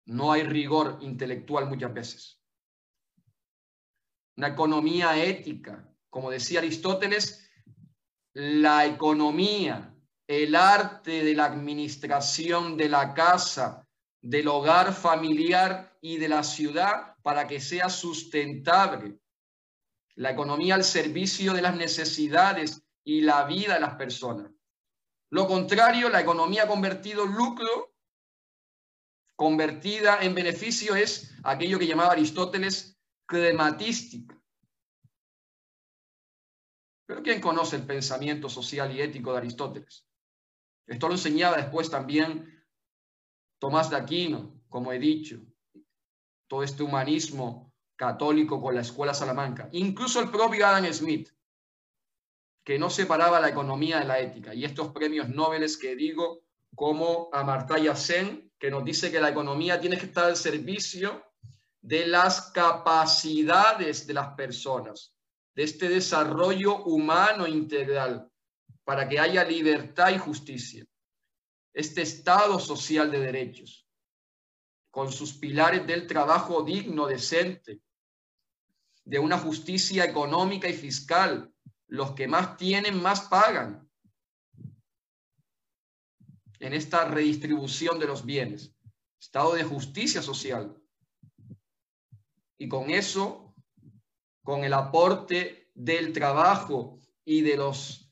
[0.06, 2.40] No hay rigor intelectual muchas veces.
[4.36, 7.50] Una economía ética, como decía Aristóteles,
[8.32, 9.94] la economía,
[10.26, 13.86] el arte de la administración de la casa,
[14.22, 19.18] del hogar familiar y de la ciudad para que sea sustentable.
[20.16, 24.50] La economía al servicio de las necesidades y la vida de las personas.
[25.30, 27.94] Lo contrario, la economía convertido en lucro,
[29.36, 34.36] convertida en beneficio, es aquello que llamaba Aristóteles crematística.
[37.06, 40.06] Pero ¿quién conoce el pensamiento social y ético de Aristóteles?
[40.86, 42.64] Esto lo enseñaba después también
[43.58, 45.40] Tomás de Aquino, como he dicho,
[46.50, 51.30] todo este humanismo católico con la escuela Salamanca, incluso el propio Adam Smith,
[52.64, 56.42] que no separaba la economía de la ética, y estos premios Nobel que digo,
[56.74, 61.24] como Amartya Sen, que nos dice que la economía tiene que estar al servicio
[61.80, 65.14] de las capacidades de las personas,
[65.54, 68.28] de este desarrollo humano integral
[68.82, 70.84] para que haya libertad y justicia.
[71.72, 73.79] Este Estado social de derechos,
[74.90, 77.80] con sus pilares del trabajo digno, decente,
[79.04, 81.52] de una justicia económica y fiscal.
[81.86, 83.88] Los que más tienen, más pagan
[86.60, 88.74] en esta redistribución de los bienes.
[89.18, 90.76] Estado de justicia social.
[92.58, 93.50] Y con eso
[94.42, 98.10] con el aporte del trabajo y de los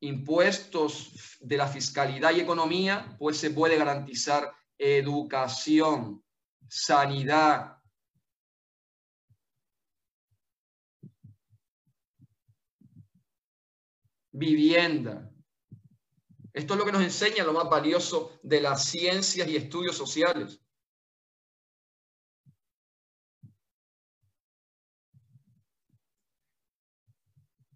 [0.00, 6.24] impuestos de la fiscalidad y economía, pues se puede garantizar educación,
[6.68, 7.78] sanidad,
[14.32, 15.30] vivienda.
[16.52, 20.60] Esto es lo que nos enseña lo más valioso de las ciencias y estudios sociales.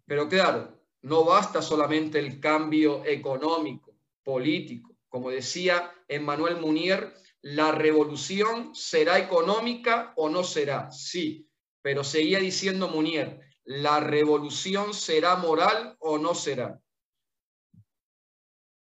[0.05, 3.93] Pero claro, no basta solamente el cambio económico,
[4.23, 4.96] político.
[5.09, 10.91] Como decía Emmanuel Munier, la revolución será económica o no será.
[10.91, 11.49] Sí,
[11.81, 16.81] pero seguía diciendo Munier, la revolución será moral o no será.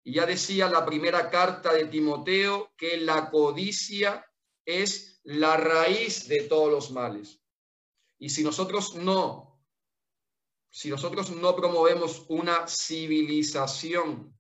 [0.05, 4.25] Y ya decía la primera carta de Timoteo que la codicia
[4.67, 7.41] es la raíz de todos los males.
[8.19, 9.61] Y si nosotros no,
[10.71, 14.34] si nosotros no promovemos una civilización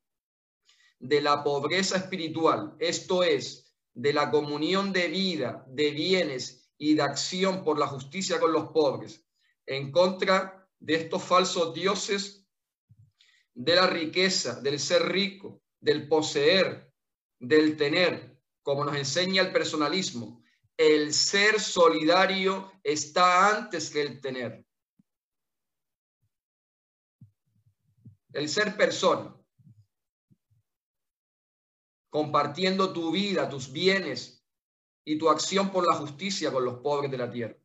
[1.04, 7.02] de la pobreza espiritual, esto es, de la comunión de vida, de bienes y de
[7.02, 9.22] acción por la justicia con los pobres,
[9.66, 12.48] en contra de estos falsos dioses
[13.52, 16.90] de la riqueza, del ser rico, del poseer,
[17.38, 20.42] del tener, como nos enseña el personalismo.
[20.74, 24.64] El ser solidario está antes que el tener.
[28.32, 29.36] El ser persona,
[32.14, 34.46] compartiendo tu vida, tus bienes
[35.04, 37.56] y tu acción por la justicia con los pobres de la tierra.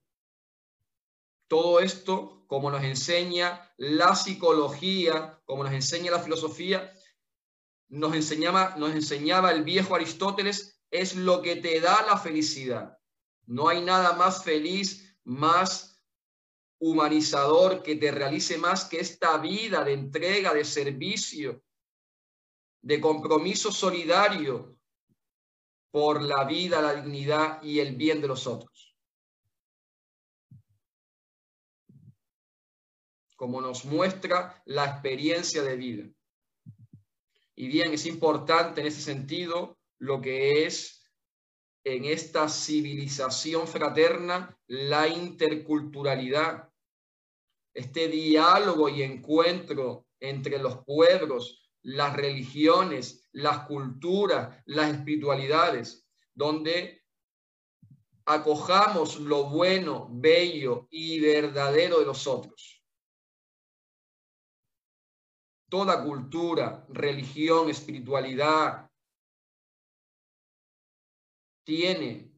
[1.47, 6.91] Todo esto, como nos enseña la psicología, como nos enseña la filosofía,
[7.89, 12.97] nos enseñaba, nos enseñaba el viejo Aristóteles, es lo que te da la felicidad.
[13.45, 16.02] No hay nada más feliz, más
[16.80, 21.62] humanizador, que te realice más que esta vida de entrega, de servicio,
[22.82, 24.78] de compromiso solidario
[25.92, 28.90] por la vida, la dignidad y el bien de los otros.
[33.40, 36.04] como nos muestra la experiencia de vida.
[37.56, 41.10] Y bien, es importante en ese sentido lo que es
[41.86, 46.70] en esta civilización fraterna la interculturalidad,
[47.74, 57.04] este diálogo y encuentro entre los pueblos, las religiones, las culturas, las espiritualidades, donde
[58.26, 62.80] acojamos lo bueno, bello y verdadero de los otros.
[65.70, 68.90] toda cultura, religión, espiritualidad,
[71.64, 72.34] tiene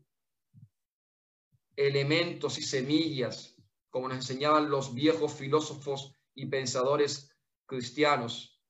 [1.78, 3.56] elementos y semillas,
[3.89, 7.34] como nos enseñaban los viejos filósofos y pensadores
[7.66, 8.61] cristianos.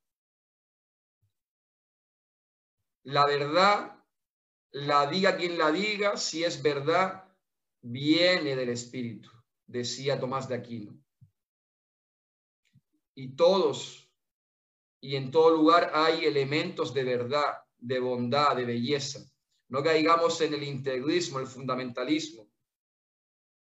[3.03, 4.03] La verdad,
[4.71, 7.23] la diga quien la diga, si es verdad,
[7.81, 9.29] viene del Espíritu,
[9.65, 10.97] decía Tomás de Aquino.
[13.15, 14.09] Y todos
[15.01, 19.19] y en todo lugar hay elementos de verdad, de bondad, de belleza.
[19.67, 22.47] No caigamos en el integrismo, el fundamentalismo.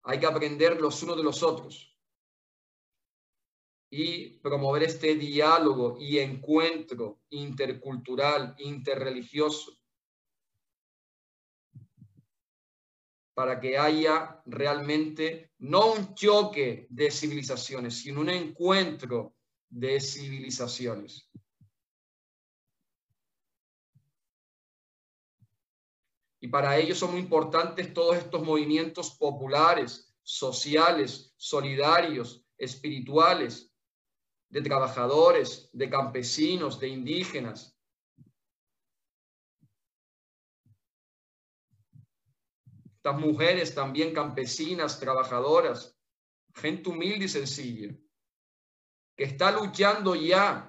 [0.03, 1.90] Hay que aprender los unos de los otros
[3.93, 9.77] y promover este diálogo y encuentro intercultural, interreligioso,
[13.33, 19.35] para que haya realmente no un choque de civilizaciones, sino un encuentro
[19.69, 21.29] de civilizaciones.
[26.39, 33.70] Y para ello son muy importantes todos estos movimientos populares, sociales, solidarios, espirituales,
[34.51, 37.77] de trabajadores, de campesinos, de indígenas.
[42.97, 45.97] Estas mujeres también campesinas, trabajadoras,
[46.53, 47.95] gente humilde y sencilla,
[49.15, 50.67] que está luchando ya.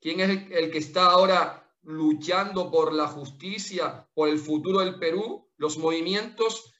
[0.00, 5.50] ¿Quién es el, que está ahora luchando por la justicia, por el futuro del Perú,
[5.56, 6.72] los movimientos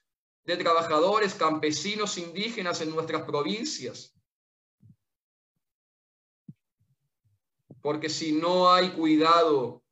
[0.44, 4.19] de trabajadores, campesinos, indígenas en nuestras provincias.
[7.80, 9.82] Porque si no hay cuidado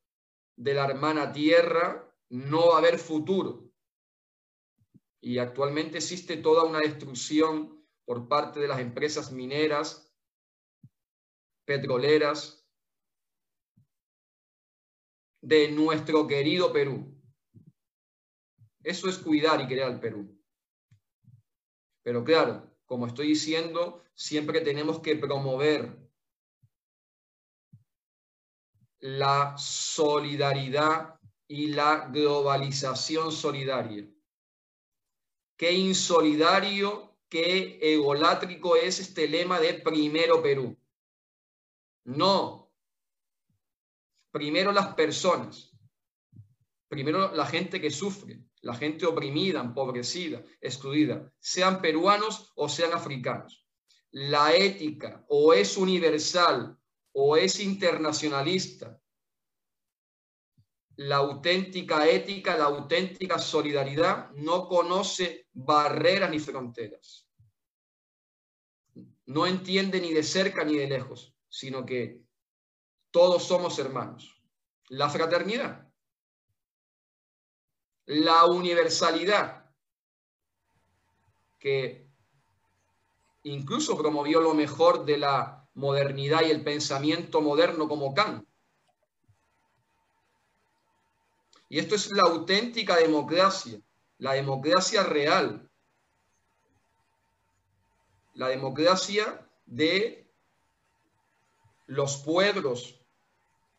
[0.56, 3.70] de la hermana tierra, no va a haber futuro.
[5.20, 10.12] Y actualmente existe toda una destrucción por parte de las empresas mineras,
[11.64, 12.66] petroleras,
[15.40, 17.14] de nuestro querido Perú.
[18.82, 20.38] Eso es cuidar y querer al Perú.
[22.02, 26.07] Pero claro, como estoy diciendo, siempre tenemos que promover
[29.00, 34.08] la solidaridad y la globalización solidaria.
[35.56, 40.76] Qué insolidario, qué egolátrico es este lema de primero Perú.
[42.04, 42.72] No,
[44.30, 45.72] primero las personas,
[46.88, 53.66] primero la gente que sufre, la gente oprimida, empobrecida, excluida, sean peruanos o sean africanos.
[54.10, 56.78] La ética o es universal
[57.20, 58.96] o es internacionalista.
[60.98, 67.28] La auténtica ética, la auténtica solidaridad no conoce barreras ni fronteras.
[69.26, 72.22] No entiende ni de cerca ni de lejos, sino que
[73.10, 74.34] todos somos hermanos.
[74.90, 75.92] la fraternidad,
[78.06, 79.70] la universalidad,
[81.58, 82.08] que
[83.42, 88.44] incluso promovió lo mejor de la modernidad y el pensamiento moderno como Kant.
[91.68, 93.80] Y esto es la auténtica democracia,
[94.18, 95.70] la democracia real,
[98.34, 100.28] la democracia de
[101.86, 103.00] los pueblos,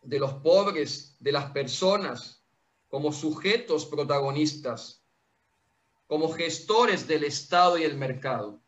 [0.02, 2.46] de los pobres, de las personas,
[2.88, 5.04] como sujetos protagonistas,
[6.08, 8.62] como gestores del Estado y el mercado.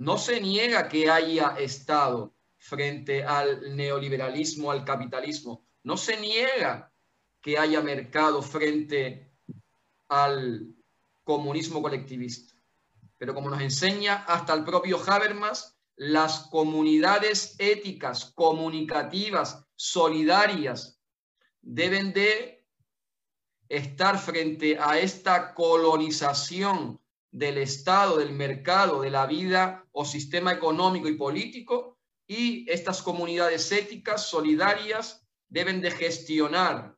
[0.00, 5.66] No se niega que haya Estado frente al neoliberalismo, al capitalismo.
[5.82, 6.90] No se niega
[7.42, 9.30] que haya mercado frente
[10.08, 10.74] al
[11.22, 12.54] comunismo colectivista.
[13.18, 20.98] Pero como nos enseña hasta el propio Habermas, las comunidades éticas, comunicativas, solidarias,
[21.60, 22.66] deben de
[23.68, 26.98] estar frente a esta colonización
[27.30, 33.70] del Estado, del mercado, de la vida o sistema económico y político, y estas comunidades
[33.72, 36.96] éticas, solidarias, deben de gestionar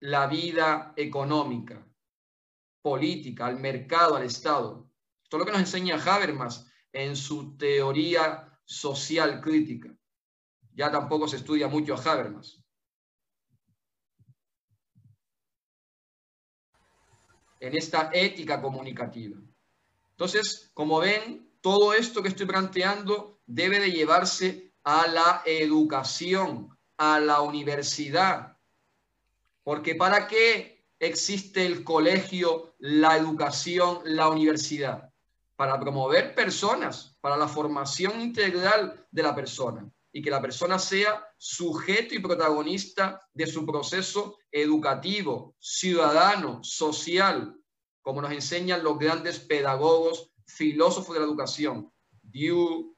[0.00, 1.86] la vida económica,
[2.82, 4.90] política, al mercado, al Estado.
[5.22, 9.94] Esto es lo que nos enseña Habermas en su teoría social crítica.
[10.72, 12.59] Ya tampoco se estudia mucho a Habermas.
[17.60, 19.38] En esta ética comunicativa.
[20.10, 27.20] Entonces, como ven, todo esto que estoy planteando debe de llevarse a la educación, a
[27.20, 28.56] la universidad.
[29.62, 35.10] Porque ¿para qué existe el colegio, la educación, la universidad?
[35.60, 41.22] para promover personas, para la formación integral de la persona y que la persona sea
[41.36, 47.56] sujeto y protagonista de su proceso educativo, ciudadano, social,
[48.02, 51.92] como nos enseñan los grandes pedagogos, filósofos de la educación,
[52.22, 52.96] Diu,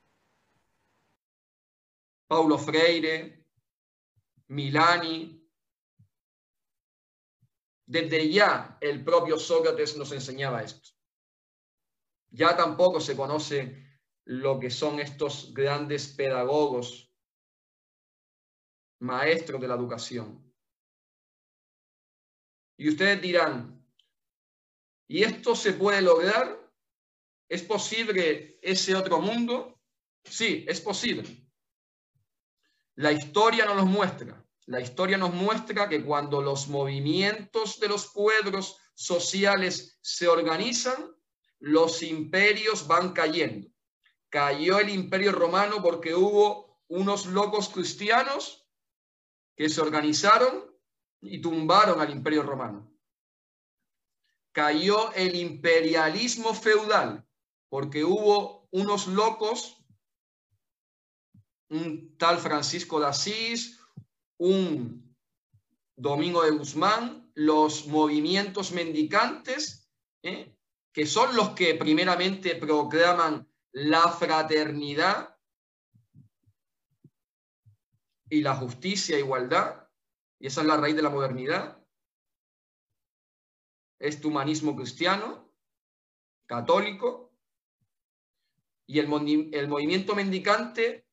[2.27, 3.45] Paulo Freire,
[4.49, 5.39] Milani.
[7.87, 10.91] Desde ya el propio Sócrates nos enseñaba esto.
[12.31, 17.13] Ya tampoco se conoce lo que son estos grandes pedagogos,
[19.01, 20.52] maestros de la educación.
[22.83, 23.81] Y ustedes dirán,
[25.07, 26.69] ¿y esto se puede lograr?
[27.49, 29.81] ¿Es posible ese otro mundo?
[30.25, 31.47] Sí, es posible.
[32.97, 34.45] La historia nos muestra.
[34.67, 41.15] La historia nos muestra que cuando los movimientos de los pueblos sociales se organizan,
[41.61, 43.69] los imperios van cayendo.
[44.29, 48.67] Cayó el imperio romano porque hubo unos locos cristianos
[49.55, 50.72] que se organizaron
[51.23, 52.93] y tumbaron al imperio romano.
[54.53, 57.27] Cayó el imperialismo feudal
[57.71, 59.83] porque hubo unos locos,
[61.71, 63.81] un tal Francisco de Asís,
[64.37, 65.17] un
[65.97, 69.89] Domingo de Guzmán, los movimientos mendicantes,
[70.23, 70.55] ¿eh?
[70.93, 75.39] que son los que primeramente proclaman la fraternidad
[78.29, 79.82] y la justicia igualdad,
[80.43, 81.81] y esa es la raíz de la modernidad,
[84.01, 85.49] este humanismo cristiano,
[86.47, 87.33] católico,
[88.85, 89.07] y el,
[89.55, 91.07] el movimiento mendicante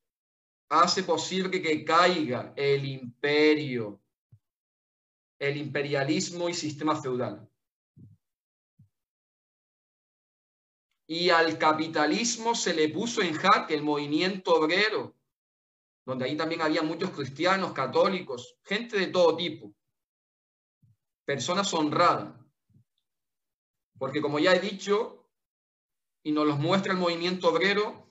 [0.68, 4.02] hace posible que caiga el imperio,
[5.38, 7.46] el imperialismo y sistema feudal.
[11.06, 15.16] y al capitalismo se le puso en jaque el movimiento obrero,
[16.04, 19.74] donde ahí también había muchos cristianos, católicos, gente de todo tipo,
[21.24, 22.34] personas honradas.
[23.98, 25.28] Porque como ya he dicho,
[26.22, 28.08] y nos los muestra el movimiento obrero,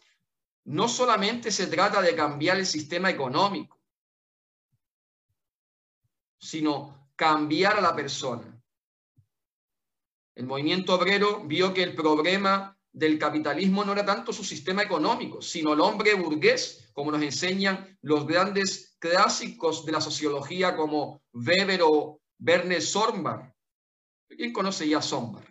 [0.65, 3.81] no solamente se trata de cambiar el sistema económico,
[6.39, 8.55] sino cambiar a la persona.
[10.35, 15.41] El movimiento obrero vio que el problema del capitalismo no era tanto su sistema económico,
[15.41, 21.81] sino el hombre burgués, como nos enseñan los grandes clásicos de la sociología como Weber
[21.83, 23.53] o Werner Sombart.
[24.27, 25.47] ¿Quién conoce ya Sombart?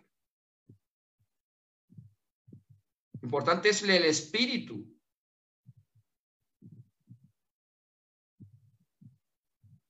[3.22, 4.86] Importante es el espíritu.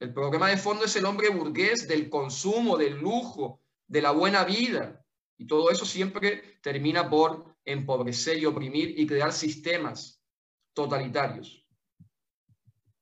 [0.00, 4.44] El problema de fondo es el hombre burgués del consumo, del lujo, de la buena
[4.44, 5.04] vida.
[5.36, 10.22] Y todo eso siempre termina por empobrecer y oprimir y crear sistemas
[10.72, 11.66] totalitarios.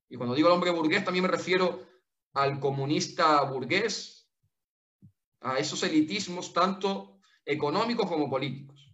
[0.09, 1.87] Y cuando digo el hombre burgués, también me refiero
[2.33, 4.29] al comunista burgués,
[5.41, 8.93] a esos elitismos tanto económicos como políticos.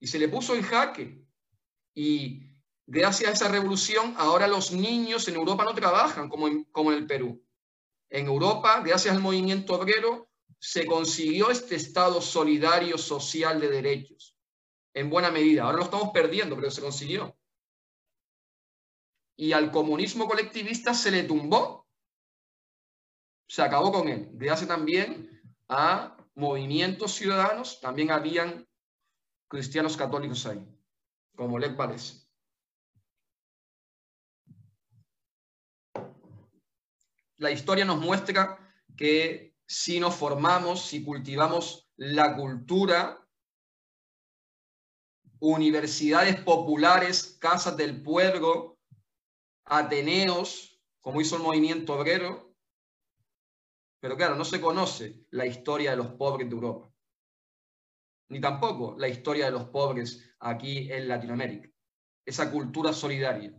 [0.00, 1.24] Y se le puso en jaque.
[1.94, 2.50] Y
[2.86, 6.98] gracias a esa revolución, ahora los niños en Europa no trabajan como en, como en
[6.98, 7.44] el Perú.
[8.08, 10.29] En Europa, gracias al movimiento obrero,
[10.60, 14.36] se consiguió este Estado solidario social de derechos,
[14.94, 15.64] en buena medida.
[15.64, 17.36] Ahora lo estamos perdiendo, pero se consiguió.
[19.36, 21.88] Y al comunismo colectivista se le tumbó.
[23.48, 24.28] Se acabó con él.
[24.34, 28.68] Gracias también a movimientos ciudadanos, también habían
[29.48, 30.64] cristianos católicos ahí,
[31.34, 32.22] como Lech Walesa.
[37.38, 38.58] La historia nos muestra
[38.96, 43.24] que si nos formamos, si cultivamos la cultura,
[45.38, 48.80] universidades populares, casas del pueblo,
[49.66, 52.52] ateneos, como hizo el movimiento obrero,
[54.00, 56.92] pero claro, no se conoce la historia de los pobres de Europa,
[58.28, 61.70] ni tampoco la historia de los pobres aquí en Latinoamérica,
[62.26, 63.54] esa cultura solidaria.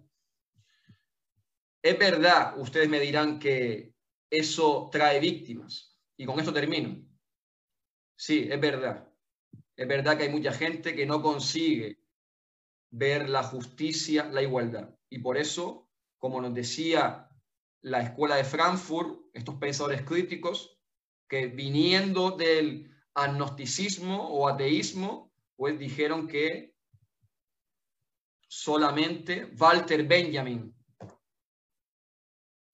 [1.81, 3.95] Es verdad, ustedes me dirán que
[4.29, 7.03] eso trae víctimas, y con esto termino.
[8.15, 9.11] Sí, es verdad.
[9.75, 11.99] Es verdad que hay mucha gente que no consigue
[12.91, 14.93] ver la justicia, la igualdad.
[15.09, 17.29] Y por eso, como nos decía
[17.81, 20.77] la escuela de Frankfurt, estos pensadores críticos,
[21.27, 26.75] que viniendo del agnosticismo o ateísmo, pues dijeron que
[28.47, 30.75] solamente Walter Benjamin,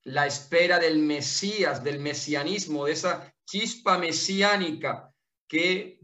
[0.08, 5.14] la espera del Mesías, del mesianismo, de esa chispa mesiánica
[5.50, 6.00] que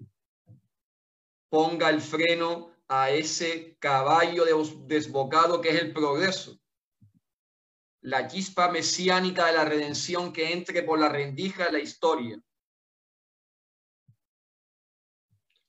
[1.47, 4.43] ponga el freno a ese caballo
[4.87, 6.59] desbocado que es el progreso.
[8.01, 12.37] La chispa mesiánica de la redención que entre por la rendija de la historia.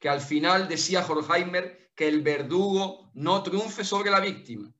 [0.01, 4.75] Que al final decía Horkheimer que el verdugo no triunfe sobre la víctima.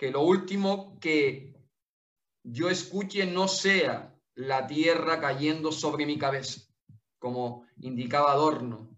[0.00, 1.52] Que lo último que
[2.42, 6.62] yo escuche no sea la tierra cayendo sobre mi cabeza,
[7.18, 8.96] como indicaba Adorno,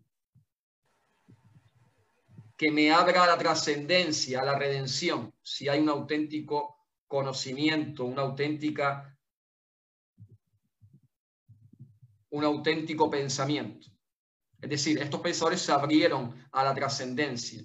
[2.56, 9.18] que me abra la trascendencia, a la redención, si hay un auténtico conocimiento, una auténtica,
[12.30, 13.88] un auténtico pensamiento.
[14.60, 17.60] Es decir, estos pensadores se abrieron a la trascendencia.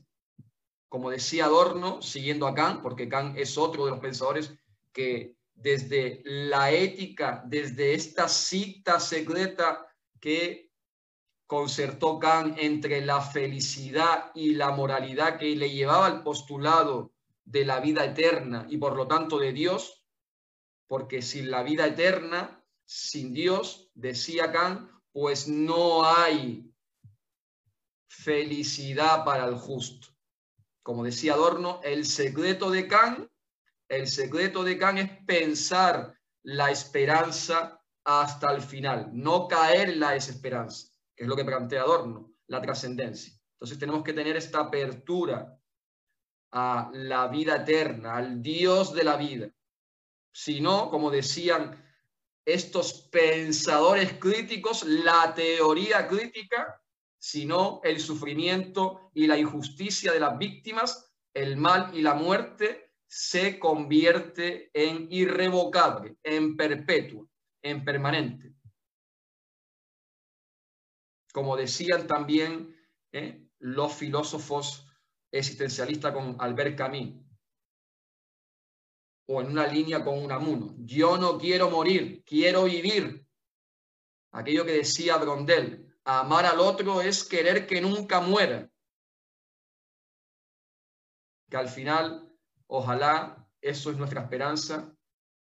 [0.90, 4.54] Como decía Adorno, siguiendo a Kant, porque Kant es otro de los pensadores
[4.94, 9.88] que desde la ética, desde esta cita secreta
[10.20, 10.72] que
[11.48, 17.14] concertó Kant entre la felicidad y la moralidad que le llevaba al postulado
[17.44, 20.06] de la vida eterna y por lo tanto de Dios,
[20.88, 26.72] porque sin la vida eterna, sin Dios, decía Kant, pues no hay
[28.08, 30.17] felicidad para el justo.
[30.88, 33.30] Como decía Adorno, el secreto de Kant
[33.90, 40.12] el secreto de Kant es pensar la esperanza hasta el final, no caer en la
[40.12, 43.34] desesperanza, que es lo que plantea Adorno, la trascendencia.
[43.56, 45.60] Entonces tenemos que tener esta apertura
[46.54, 49.50] a la vida eterna, al Dios de la vida.
[50.32, 51.86] Si no, como decían
[52.46, 56.82] estos pensadores críticos, la teoría crítica,
[57.30, 63.60] sino el sufrimiento y la injusticia de las víctimas, el mal y la muerte se
[63.60, 67.28] convierte en irrevocable, en perpetuo,
[67.62, 68.54] en permanente.
[71.34, 72.74] Como decían también
[73.12, 74.88] eh, los filósofos
[75.30, 77.14] existencialistas con Albert Camus,
[79.28, 80.74] o en una línea con Unamuno.
[80.78, 83.28] Yo no quiero morir, quiero vivir.
[84.32, 88.70] Aquello que decía Brondel, amar al otro es querer que nunca muera.
[91.50, 92.28] Que al final
[92.68, 94.94] Ojalá, eso es nuestra esperanza,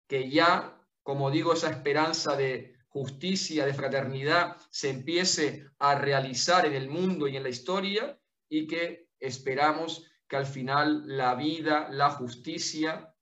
[0.08, 6.74] que ya, como digo, esa esperanza de justicia, de fraternidad, se empiece a realizar en
[6.74, 8.18] el mundo y en la historia
[8.50, 13.14] y que esperamos que al final la vida, la justicia,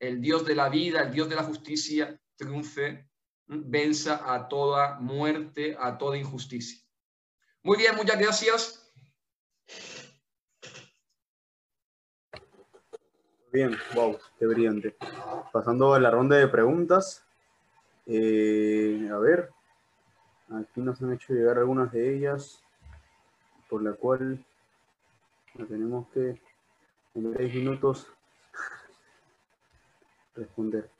[0.00, 3.08] el Dios de la vida, el Dios de la justicia, triunfe,
[3.48, 6.80] venza a toda muerte, a toda injusticia.
[7.62, 8.92] Muy bien, muchas gracias.
[13.52, 14.96] Bien, wow, qué brillante.
[15.52, 17.24] Pasando a la ronda de preguntas.
[18.06, 19.50] Eh, a ver,
[20.50, 22.62] aquí nos han hecho llegar algunas de ellas,
[23.68, 24.44] por la cual
[25.68, 26.40] tenemos que
[27.14, 28.06] en tres minutos
[30.34, 30.95] responder.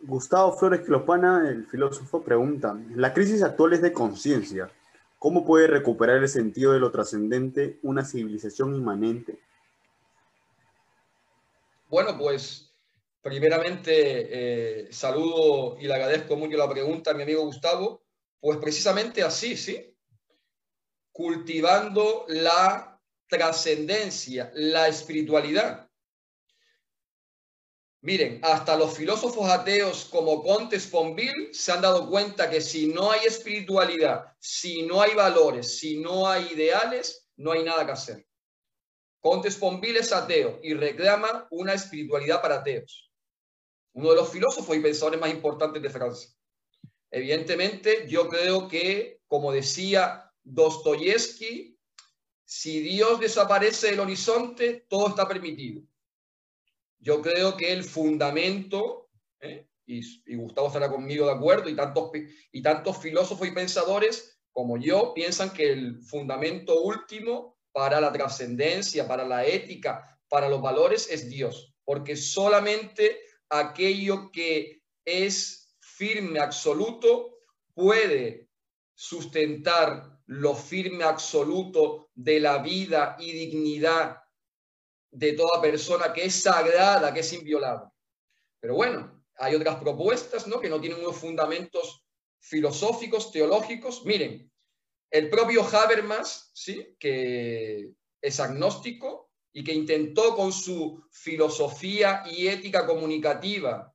[0.00, 4.70] Gustavo Flores Clopana, el filósofo, pregunta, la crisis actual es de conciencia.
[5.18, 9.40] ¿Cómo puede recuperar el sentido de lo trascendente una civilización inmanente?
[11.88, 12.72] Bueno, pues
[13.22, 18.02] primeramente eh, saludo y le agradezco mucho la pregunta a mi amigo Gustavo.
[18.40, 19.92] Pues precisamente así, ¿sí?
[21.10, 25.87] Cultivando la trascendencia, la espiritualidad.
[28.00, 33.10] Miren, hasta los filósofos ateos como Contes Sponville se han dado cuenta que si no
[33.10, 38.26] hay espiritualidad, si no hay valores, si no hay ideales, no hay nada que hacer.
[39.20, 43.10] Contes Sponville es ateo y reclama una espiritualidad para ateos.
[43.94, 46.30] Uno de los filósofos y pensadores más importantes de Francia.
[47.10, 51.76] Evidentemente, yo creo que, como decía Dostoyevsky,
[52.44, 55.82] si Dios desaparece del horizonte, todo está permitido.
[56.98, 59.08] Yo creo que el fundamento,
[59.40, 59.68] ¿eh?
[59.86, 62.10] y, Gustavo estará conmigo de acuerdo, y tantos,
[62.52, 69.06] y tantos filósofos y pensadores como yo piensan que el fundamento último para la trascendencia,
[69.06, 77.38] para la ética, para los valores es Dios, porque solamente aquello que es firme, absoluto,
[77.72, 78.48] puede
[78.94, 84.18] sustentar lo firme, absoluto de la vida y dignidad
[85.10, 87.90] de toda persona que es sagrada, que es inviolable.
[88.60, 90.60] Pero bueno, hay otras propuestas ¿no?
[90.60, 92.04] que no tienen unos fundamentos
[92.40, 94.04] filosóficos, teológicos.
[94.04, 94.50] Miren,
[95.10, 96.96] el propio Habermas, ¿sí?
[96.98, 103.94] que es agnóstico y que intentó con su filosofía y ética comunicativa,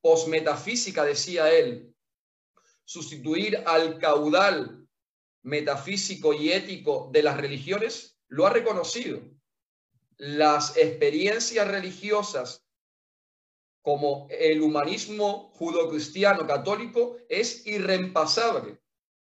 [0.00, 1.94] posmetafísica, decía él,
[2.84, 4.88] sustituir al caudal
[5.42, 9.20] metafísico y ético de las religiones, lo ha reconocido
[10.20, 12.66] las experiencias religiosas
[13.80, 18.72] como el humanismo judo-cristiano católico es irreempasable.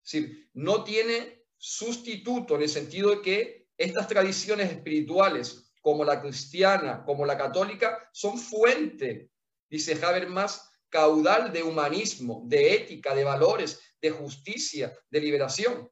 [0.04, 6.20] Es decir, no tiene sustituto en el sentido de que estas tradiciones espirituales, como la
[6.20, 9.30] cristiana, como la católica, son fuente,
[9.70, 15.91] dice Habermas, caudal de humanismo, de ética, de valores, de justicia, de liberación.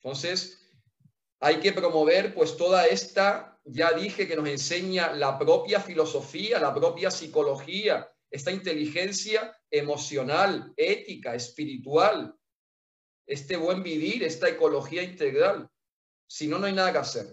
[0.00, 0.61] Entonces,
[1.42, 6.72] hay que promover pues toda esta, ya dije que nos enseña la propia filosofía, la
[6.72, 12.32] propia psicología, esta inteligencia emocional, ética, espiritual,
[13.26, 15.68] este buen vivir, esta ecología integral.
[16.28, 17.26] Si no, no hay nada que hacer.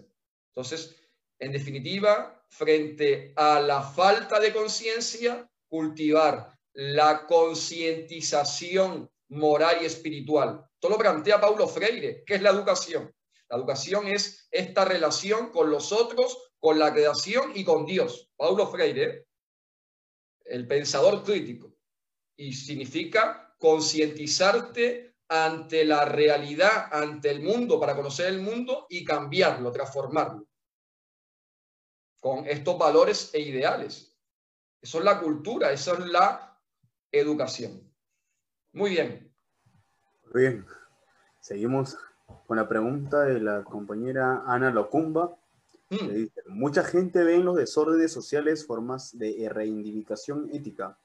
[0.48, 0.96] Entonces,
[1.38, 10.66] en definitiva, frente a la falta de conciencia, cultivar la concientización moral y espiritual.
[10.80, 13.14] Todo lo plantea Paulo Freire, que es la educación.
[13.50, 18.30] La educación es esta relación con los otros, con la creación y con Dios.
[18.36, 19.26] Paulo Freire,
[20.44, 21.76] el pensador crítico,
[22.36, 29.72] y significa concientizarte ante la realidad, ante el mundo, para conocer el mundo y cambiarlo,
[29.72, 30.46] transformarlo,
[32.20, 34.16] con estos valores e ideales.
[34.80, 36.56] Eso es la cultura, eso es la
[37.10, 37.92] educación.
[38.72, 39.34] Muy bien.
[40.32, 40.66] Muy bien.
[41.40, 41.96] Seguimos
[42.50, 45.38] con la pregunta de la compañera Ana Locumba.
[45.88, 46.08] Mm.
[46.08, 50.98] dice, mucha gente ve en los desórdenes sociales formas de reivindicación ética.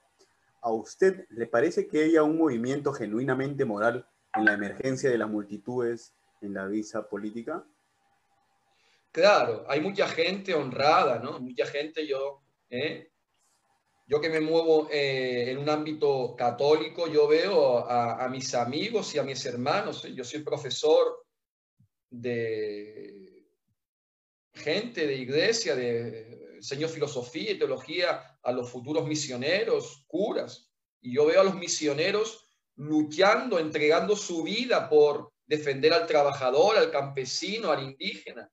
[0.61, 5.29] ¿A usted le parece que haya un movimiento genuinamente moral en la emergencia de las
[5.29, 7.63] multitudes en la visa política?
[9.11, 11.39] Claro, hay mucha gente honrada, ¿no?
[11.39, 12.41] Mucha gente, yo,
[12.71, 13.11] ¿eh?
[14.07, 19.19] yo que me muevo eh, en un ámbito católico, yo veo a, mis amigos y
[19.19, 20.11] a mis hermanos.
[20.11, 21.24] Yo soy profesor
[22.09, 23.45] de
[24.53, 30.71] gente de iglesia, de enseño filosofía y teología a los futuros misioneros, curas.
[31.01, 36.91] Y yo veo a los misioneros luchando, entregando su vida por defender al trabajador, al
[36.91, 38.49] campesino, al indígena.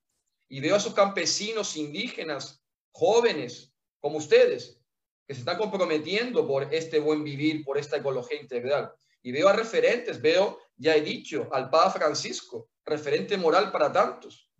[0.48, 4.78] Y veo a esos campesinos indígenas, jóvenes, como ustedes,
[5.26, 8.92] que se están comprometiendo por este buen vivir, por esta ecología integral.
[9.22, 14.50] Y veo a referentes, veo, ya he dicho, al Papa Francisco, referente moral para tantos.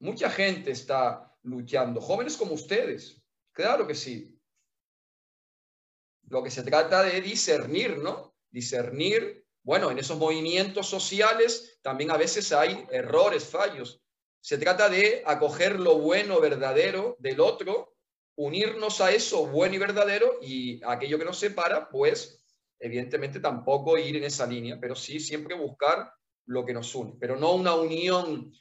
[0.00, 4.38] Mucha gente está luchando, jóvenes como ustedes, claro que sí.
[6.28, 8.34] Lo que se trata de discernir, ¿no?
[8.50, 14.02] Discernir, bueno, en esos movimientos sociales también a veces hay errores, fallos,
[14.40, 17.94] se trata de acoger lo bueno, verdadero del otro,
[18.34, 22.41] unirnos a eso bueno y verdadero y aquello que nos separa, pues
[22.82, 26.12] evidentemente tampoco ir en esa línea, pero sí siempre buscar
[26.46, 28.52] lo que nos une, pero no una unión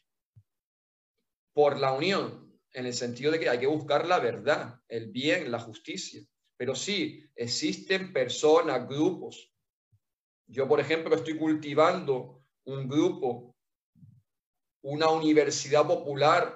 [1.53, 5.51] por la unión, en el sentido de que hay que buscar la verdad, el bien,
[5.51, 6.23] la justicia.
[6.55, 9.51] Pero sí, existen personas, grupos.
[10.47, 13.55] Yo, por ejemplo, estoy cultivando un grupo,
[14.83, 16.55] una universidad popular,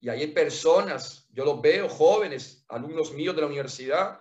[0.00, 4.20] y hay personas, yo los veo, jóvenes, alumnos míos de la universidad,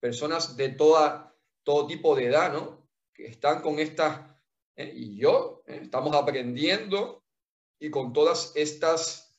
[0.00, 1.31] personas de toda,
[1.62, 2.88] todo tipo de edad, ¿no?
[3.12, 4.30] Que están con estas,
[4.76, 4.92] ¿eh?
[4.94, 5.80] y yo, ¿eh?
[5.82, 7.24] estamos aprendiendo
[7.78, 9.36] y con todas estas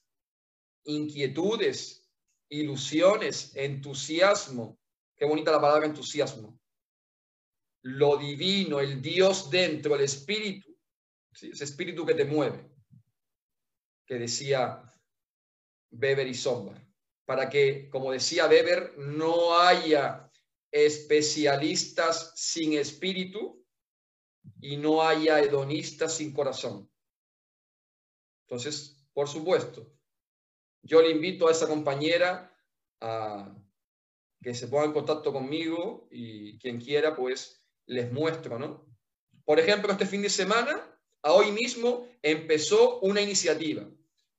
[0.83, 2.09] inquietudes,
[2.49, 4.79] ilusiones, entusiasmo.
[5.15, 6.59] Qué bonita la palabra entusiasmo.
[7.83, 10.77] Lo divino, el Dios dentro, el espíritu,
[11.31, 12.69] ese espíritu que te mueve,
[14.05, 14.93] que decía
[15.91, 16.85] Weber y Sombar,
[17.25, 20.22] para que, como decía Weber, no haya
[20.73, 23.63] especialistas sin espíritu
[24.59, 26.91] y no haya hedonistas sin corazón.
[28.47, 29.87] Entonces, por supuesto,
[30.81, 32.51] yo le invito a esa compañera
[32.99, 33.55] a
[34.41, 38.85] que se ponga en contacto conmigo y quien quiera, pues les muestro, ¿no?
[39.45, 43.87] Por ejemplo, este fin de semana, a hoy mismo, empezó una iniciativa.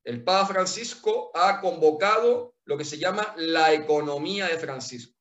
[0.03, 5.13] El Papa Francisco ha convocado lo que se llama la economía de Francisco.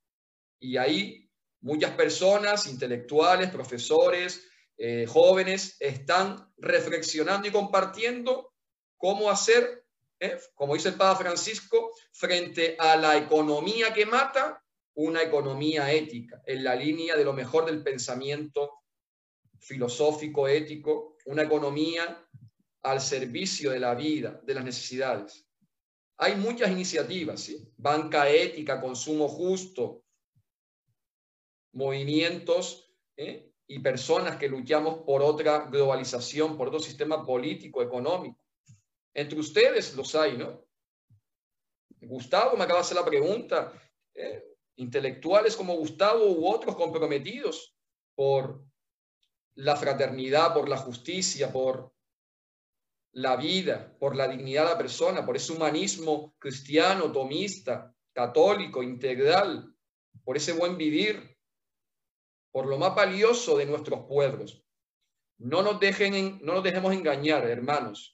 [0.64, 1.30] Y ahí
[1.61, 4.45] muchas personas, intelectuales, profesores,
[4.78, 8.53] eh, jóvenes, están reflexionando y compartiendo
[8.97, 9.84] cómo hacer
[10.24, 10.39] ¿eh?
[10.55, 14.64] como dice el Papa Francisco, frente a la economía que mata,
[14.95, 18.72] una economía ética, en la línea de lo mejor del pensamiento
[19.59, 22.26] filosófico, ético, una economía
[22.84, 25.45] al servicio de la vida, de las necesidades.
[26.18, 27.72] Hay muchas iniciativas, ¿sí?
[27.76, 30.03] banca ética, consumo justo,
[31.74, 33.51] movimientos ¿eh?
[33.67, 38.39] y personas que luchamos por otra globalización, por otro sistema político, económico.
[39.13, 40.65] Entre ustedes los hay, ¿no?
[42.01, 43.74] Gustavo me acaba de hacer la pregunta.
[44.13, 44.43] ¿eh?
[44.76, 47.76] Intelectuales como Gustavo u otros comprometidos
[48.15, 48.63] por
[49.55, 51.93] la fraternidad, por la justicia, por
[53.11, 59.76] la vida, por la dignidad de la persona, por ese humanismo cristiano, tomista, católico, integral,
[60.24, 61.32] por ese buen vivir,
[62.54, 64.64] por lo más valioso de nuestros pueblos.
[65.38, 68.14] No nos, dejen no nos dejemos engañar, hermanos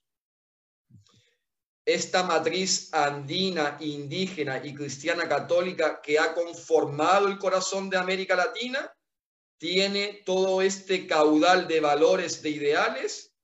[1.94, 8.96] esta matriz andina, indígena y cristiana católica que ha conformado el corazón de América Latina,
[9.58, 13.36] tiene todo este caudal de valores, de ideales,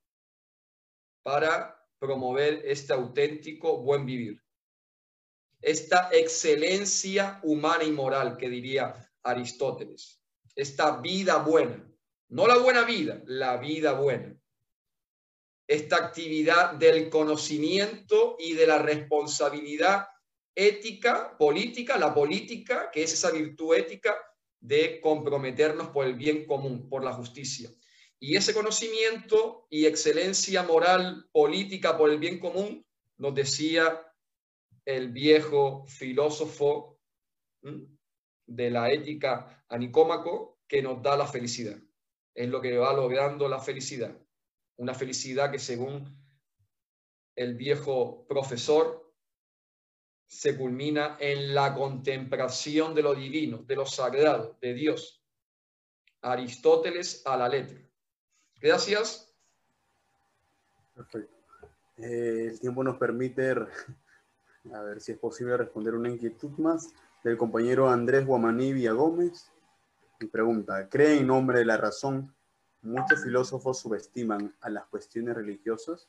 [1.24, 4.40] para promover este auténtico buen vivir.
[5.60, 10.22] Esta excelencia humana y moral que diría Aristóteles.
[10.56, 11.88] Esta vida buena.
[12.28, 14.36] No la buena vida, la vida buena
[15.66, 20.06] esta actividad del conocimiento y de la responsabilidad
[20.54, 24.16] ética, política, la política, que es esa virtud ética
[24.60, 27.70] de comprometernos por el bien común, por la justicia.
[28.18, 32.86] Y ese conocimiento y excelencia moral, política por el bien común,
[33.18, 34.00] nos decía
[34.84, 36.98] el viejo filósofo
[38.46, 41.78] de la ética anicómaco, que nos da la felicidad.
[42.34, 44.16] Es lo que va logrando la felicidad
[44.76, 46.16] una felicidad que según
[47.34, 49.12] el viejo profesor
[50.26, 55.22] se culmina en la contemplación de lo divino, de lo sagrado, de Dios.
[56.22, 57.78] Aristóteles a la letra.
[58.60, 59.32] Gracias.
[60.94, 61.36] Perfecto.
[61.98, 63.50] Eh, el tiempo nos permite,
[64.74, 66.92] a ver si es posible responder una inquietud más
[67.26, 69.50] del compañero Andrés Guamaní Gómez.
[70.20, 72.32] Mi pregunta, ¿cree en nombre de la razón
[72.82, 76.08] muchos filósofos subestiman a las cuestiones religiosas?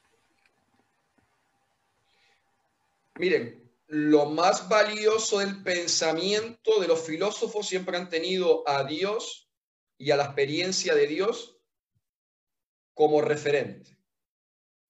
[3.16, 9.50] Miren, lo más valioso del pensamiento de los filósofos siempre han tenido a Dios
[9.98, 11.58] y a la experiencia de Dios
[12.94, 13.98] como referente.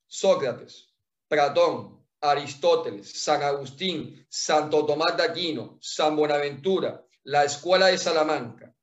[0.08, 0.94] Sócrates,
[1.30, 8.74] Platón, Aristóteles, San Agustín, Santo Tomás de Aquino, San Buenaventura, la Escuela de Salamanca,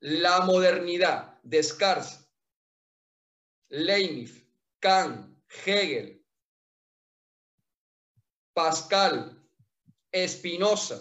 [0.00, 2.28] la modernidad, Descartes,
[3.68, 4.44] Leibniz,
[4.80, 6.24] Kant, Hegel,
[8.52, 9.40] Pascal,
[10.10, 11.00] Espinosa.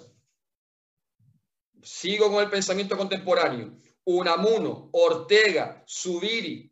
[1.82, 3.80] Sigo con el pensamiento contemporáneo.
[4.04, 6.72] Unamuno, Ortega, Zubiri,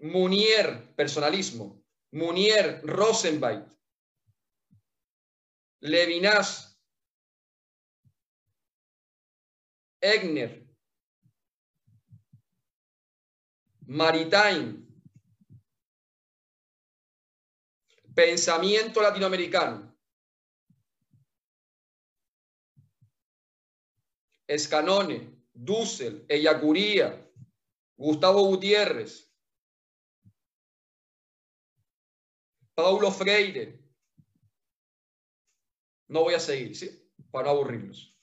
[0.00, 1.77] Munier, personalismo,
[2.12, 3.66] Munier, Rosenbeit,
[5.80, 6.80] Levinas,
[10.00, 10.66] Egner,
[13.86, 14.86] Maritime,
[18.14, 19.96] pensamiento latinoamericano,
[24.46, 27.30] Escanone, Dussel, Ellacuría,
[27.96, 29.27] Gustavo Gutiérrez,
[32.78, 33.76] Paulo Freire.
[36.06, 36.88] No voy a seguir, ¿sí?
[37.32, 38.16] Para aburrirlos.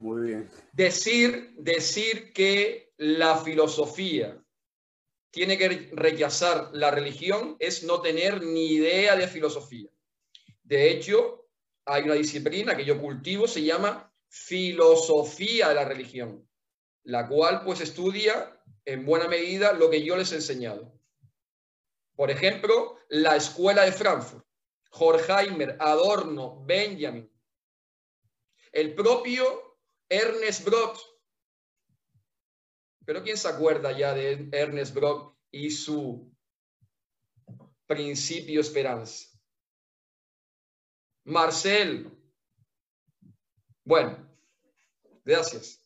[0.00, 0.50] Muy bien.
[0.72, 4.44] Decir, decir que la filosofía
[5.30, 9.90] tiene que rechazar la religión es no tener ni idea de filosofía.
[10.64, 11.48] De hecho,
[11.84, 16.48] hay una disciplina que yo cultivo, se llama filosofía de la religión,
[17.04, 20.97] la cual pues estudia en buena medida lo que yo les he enseñado.
[22.18, 24.44] Por ejemplo, la escuela de Frankfurt,
[24.90, 27.30] Horkheimer, Adorno, Benjamin,
[28.72, 30.98] el propio Ernest Brock.
[33.04, 36.36] Pero ¿quién se acuerda ya de Ernest Brock y su
[37.86, 39.28] principio esperanza?
[41.22, 42.10] Marcel,
[43.84, 44.28] bueno,
[45.24, 45.77] gracias.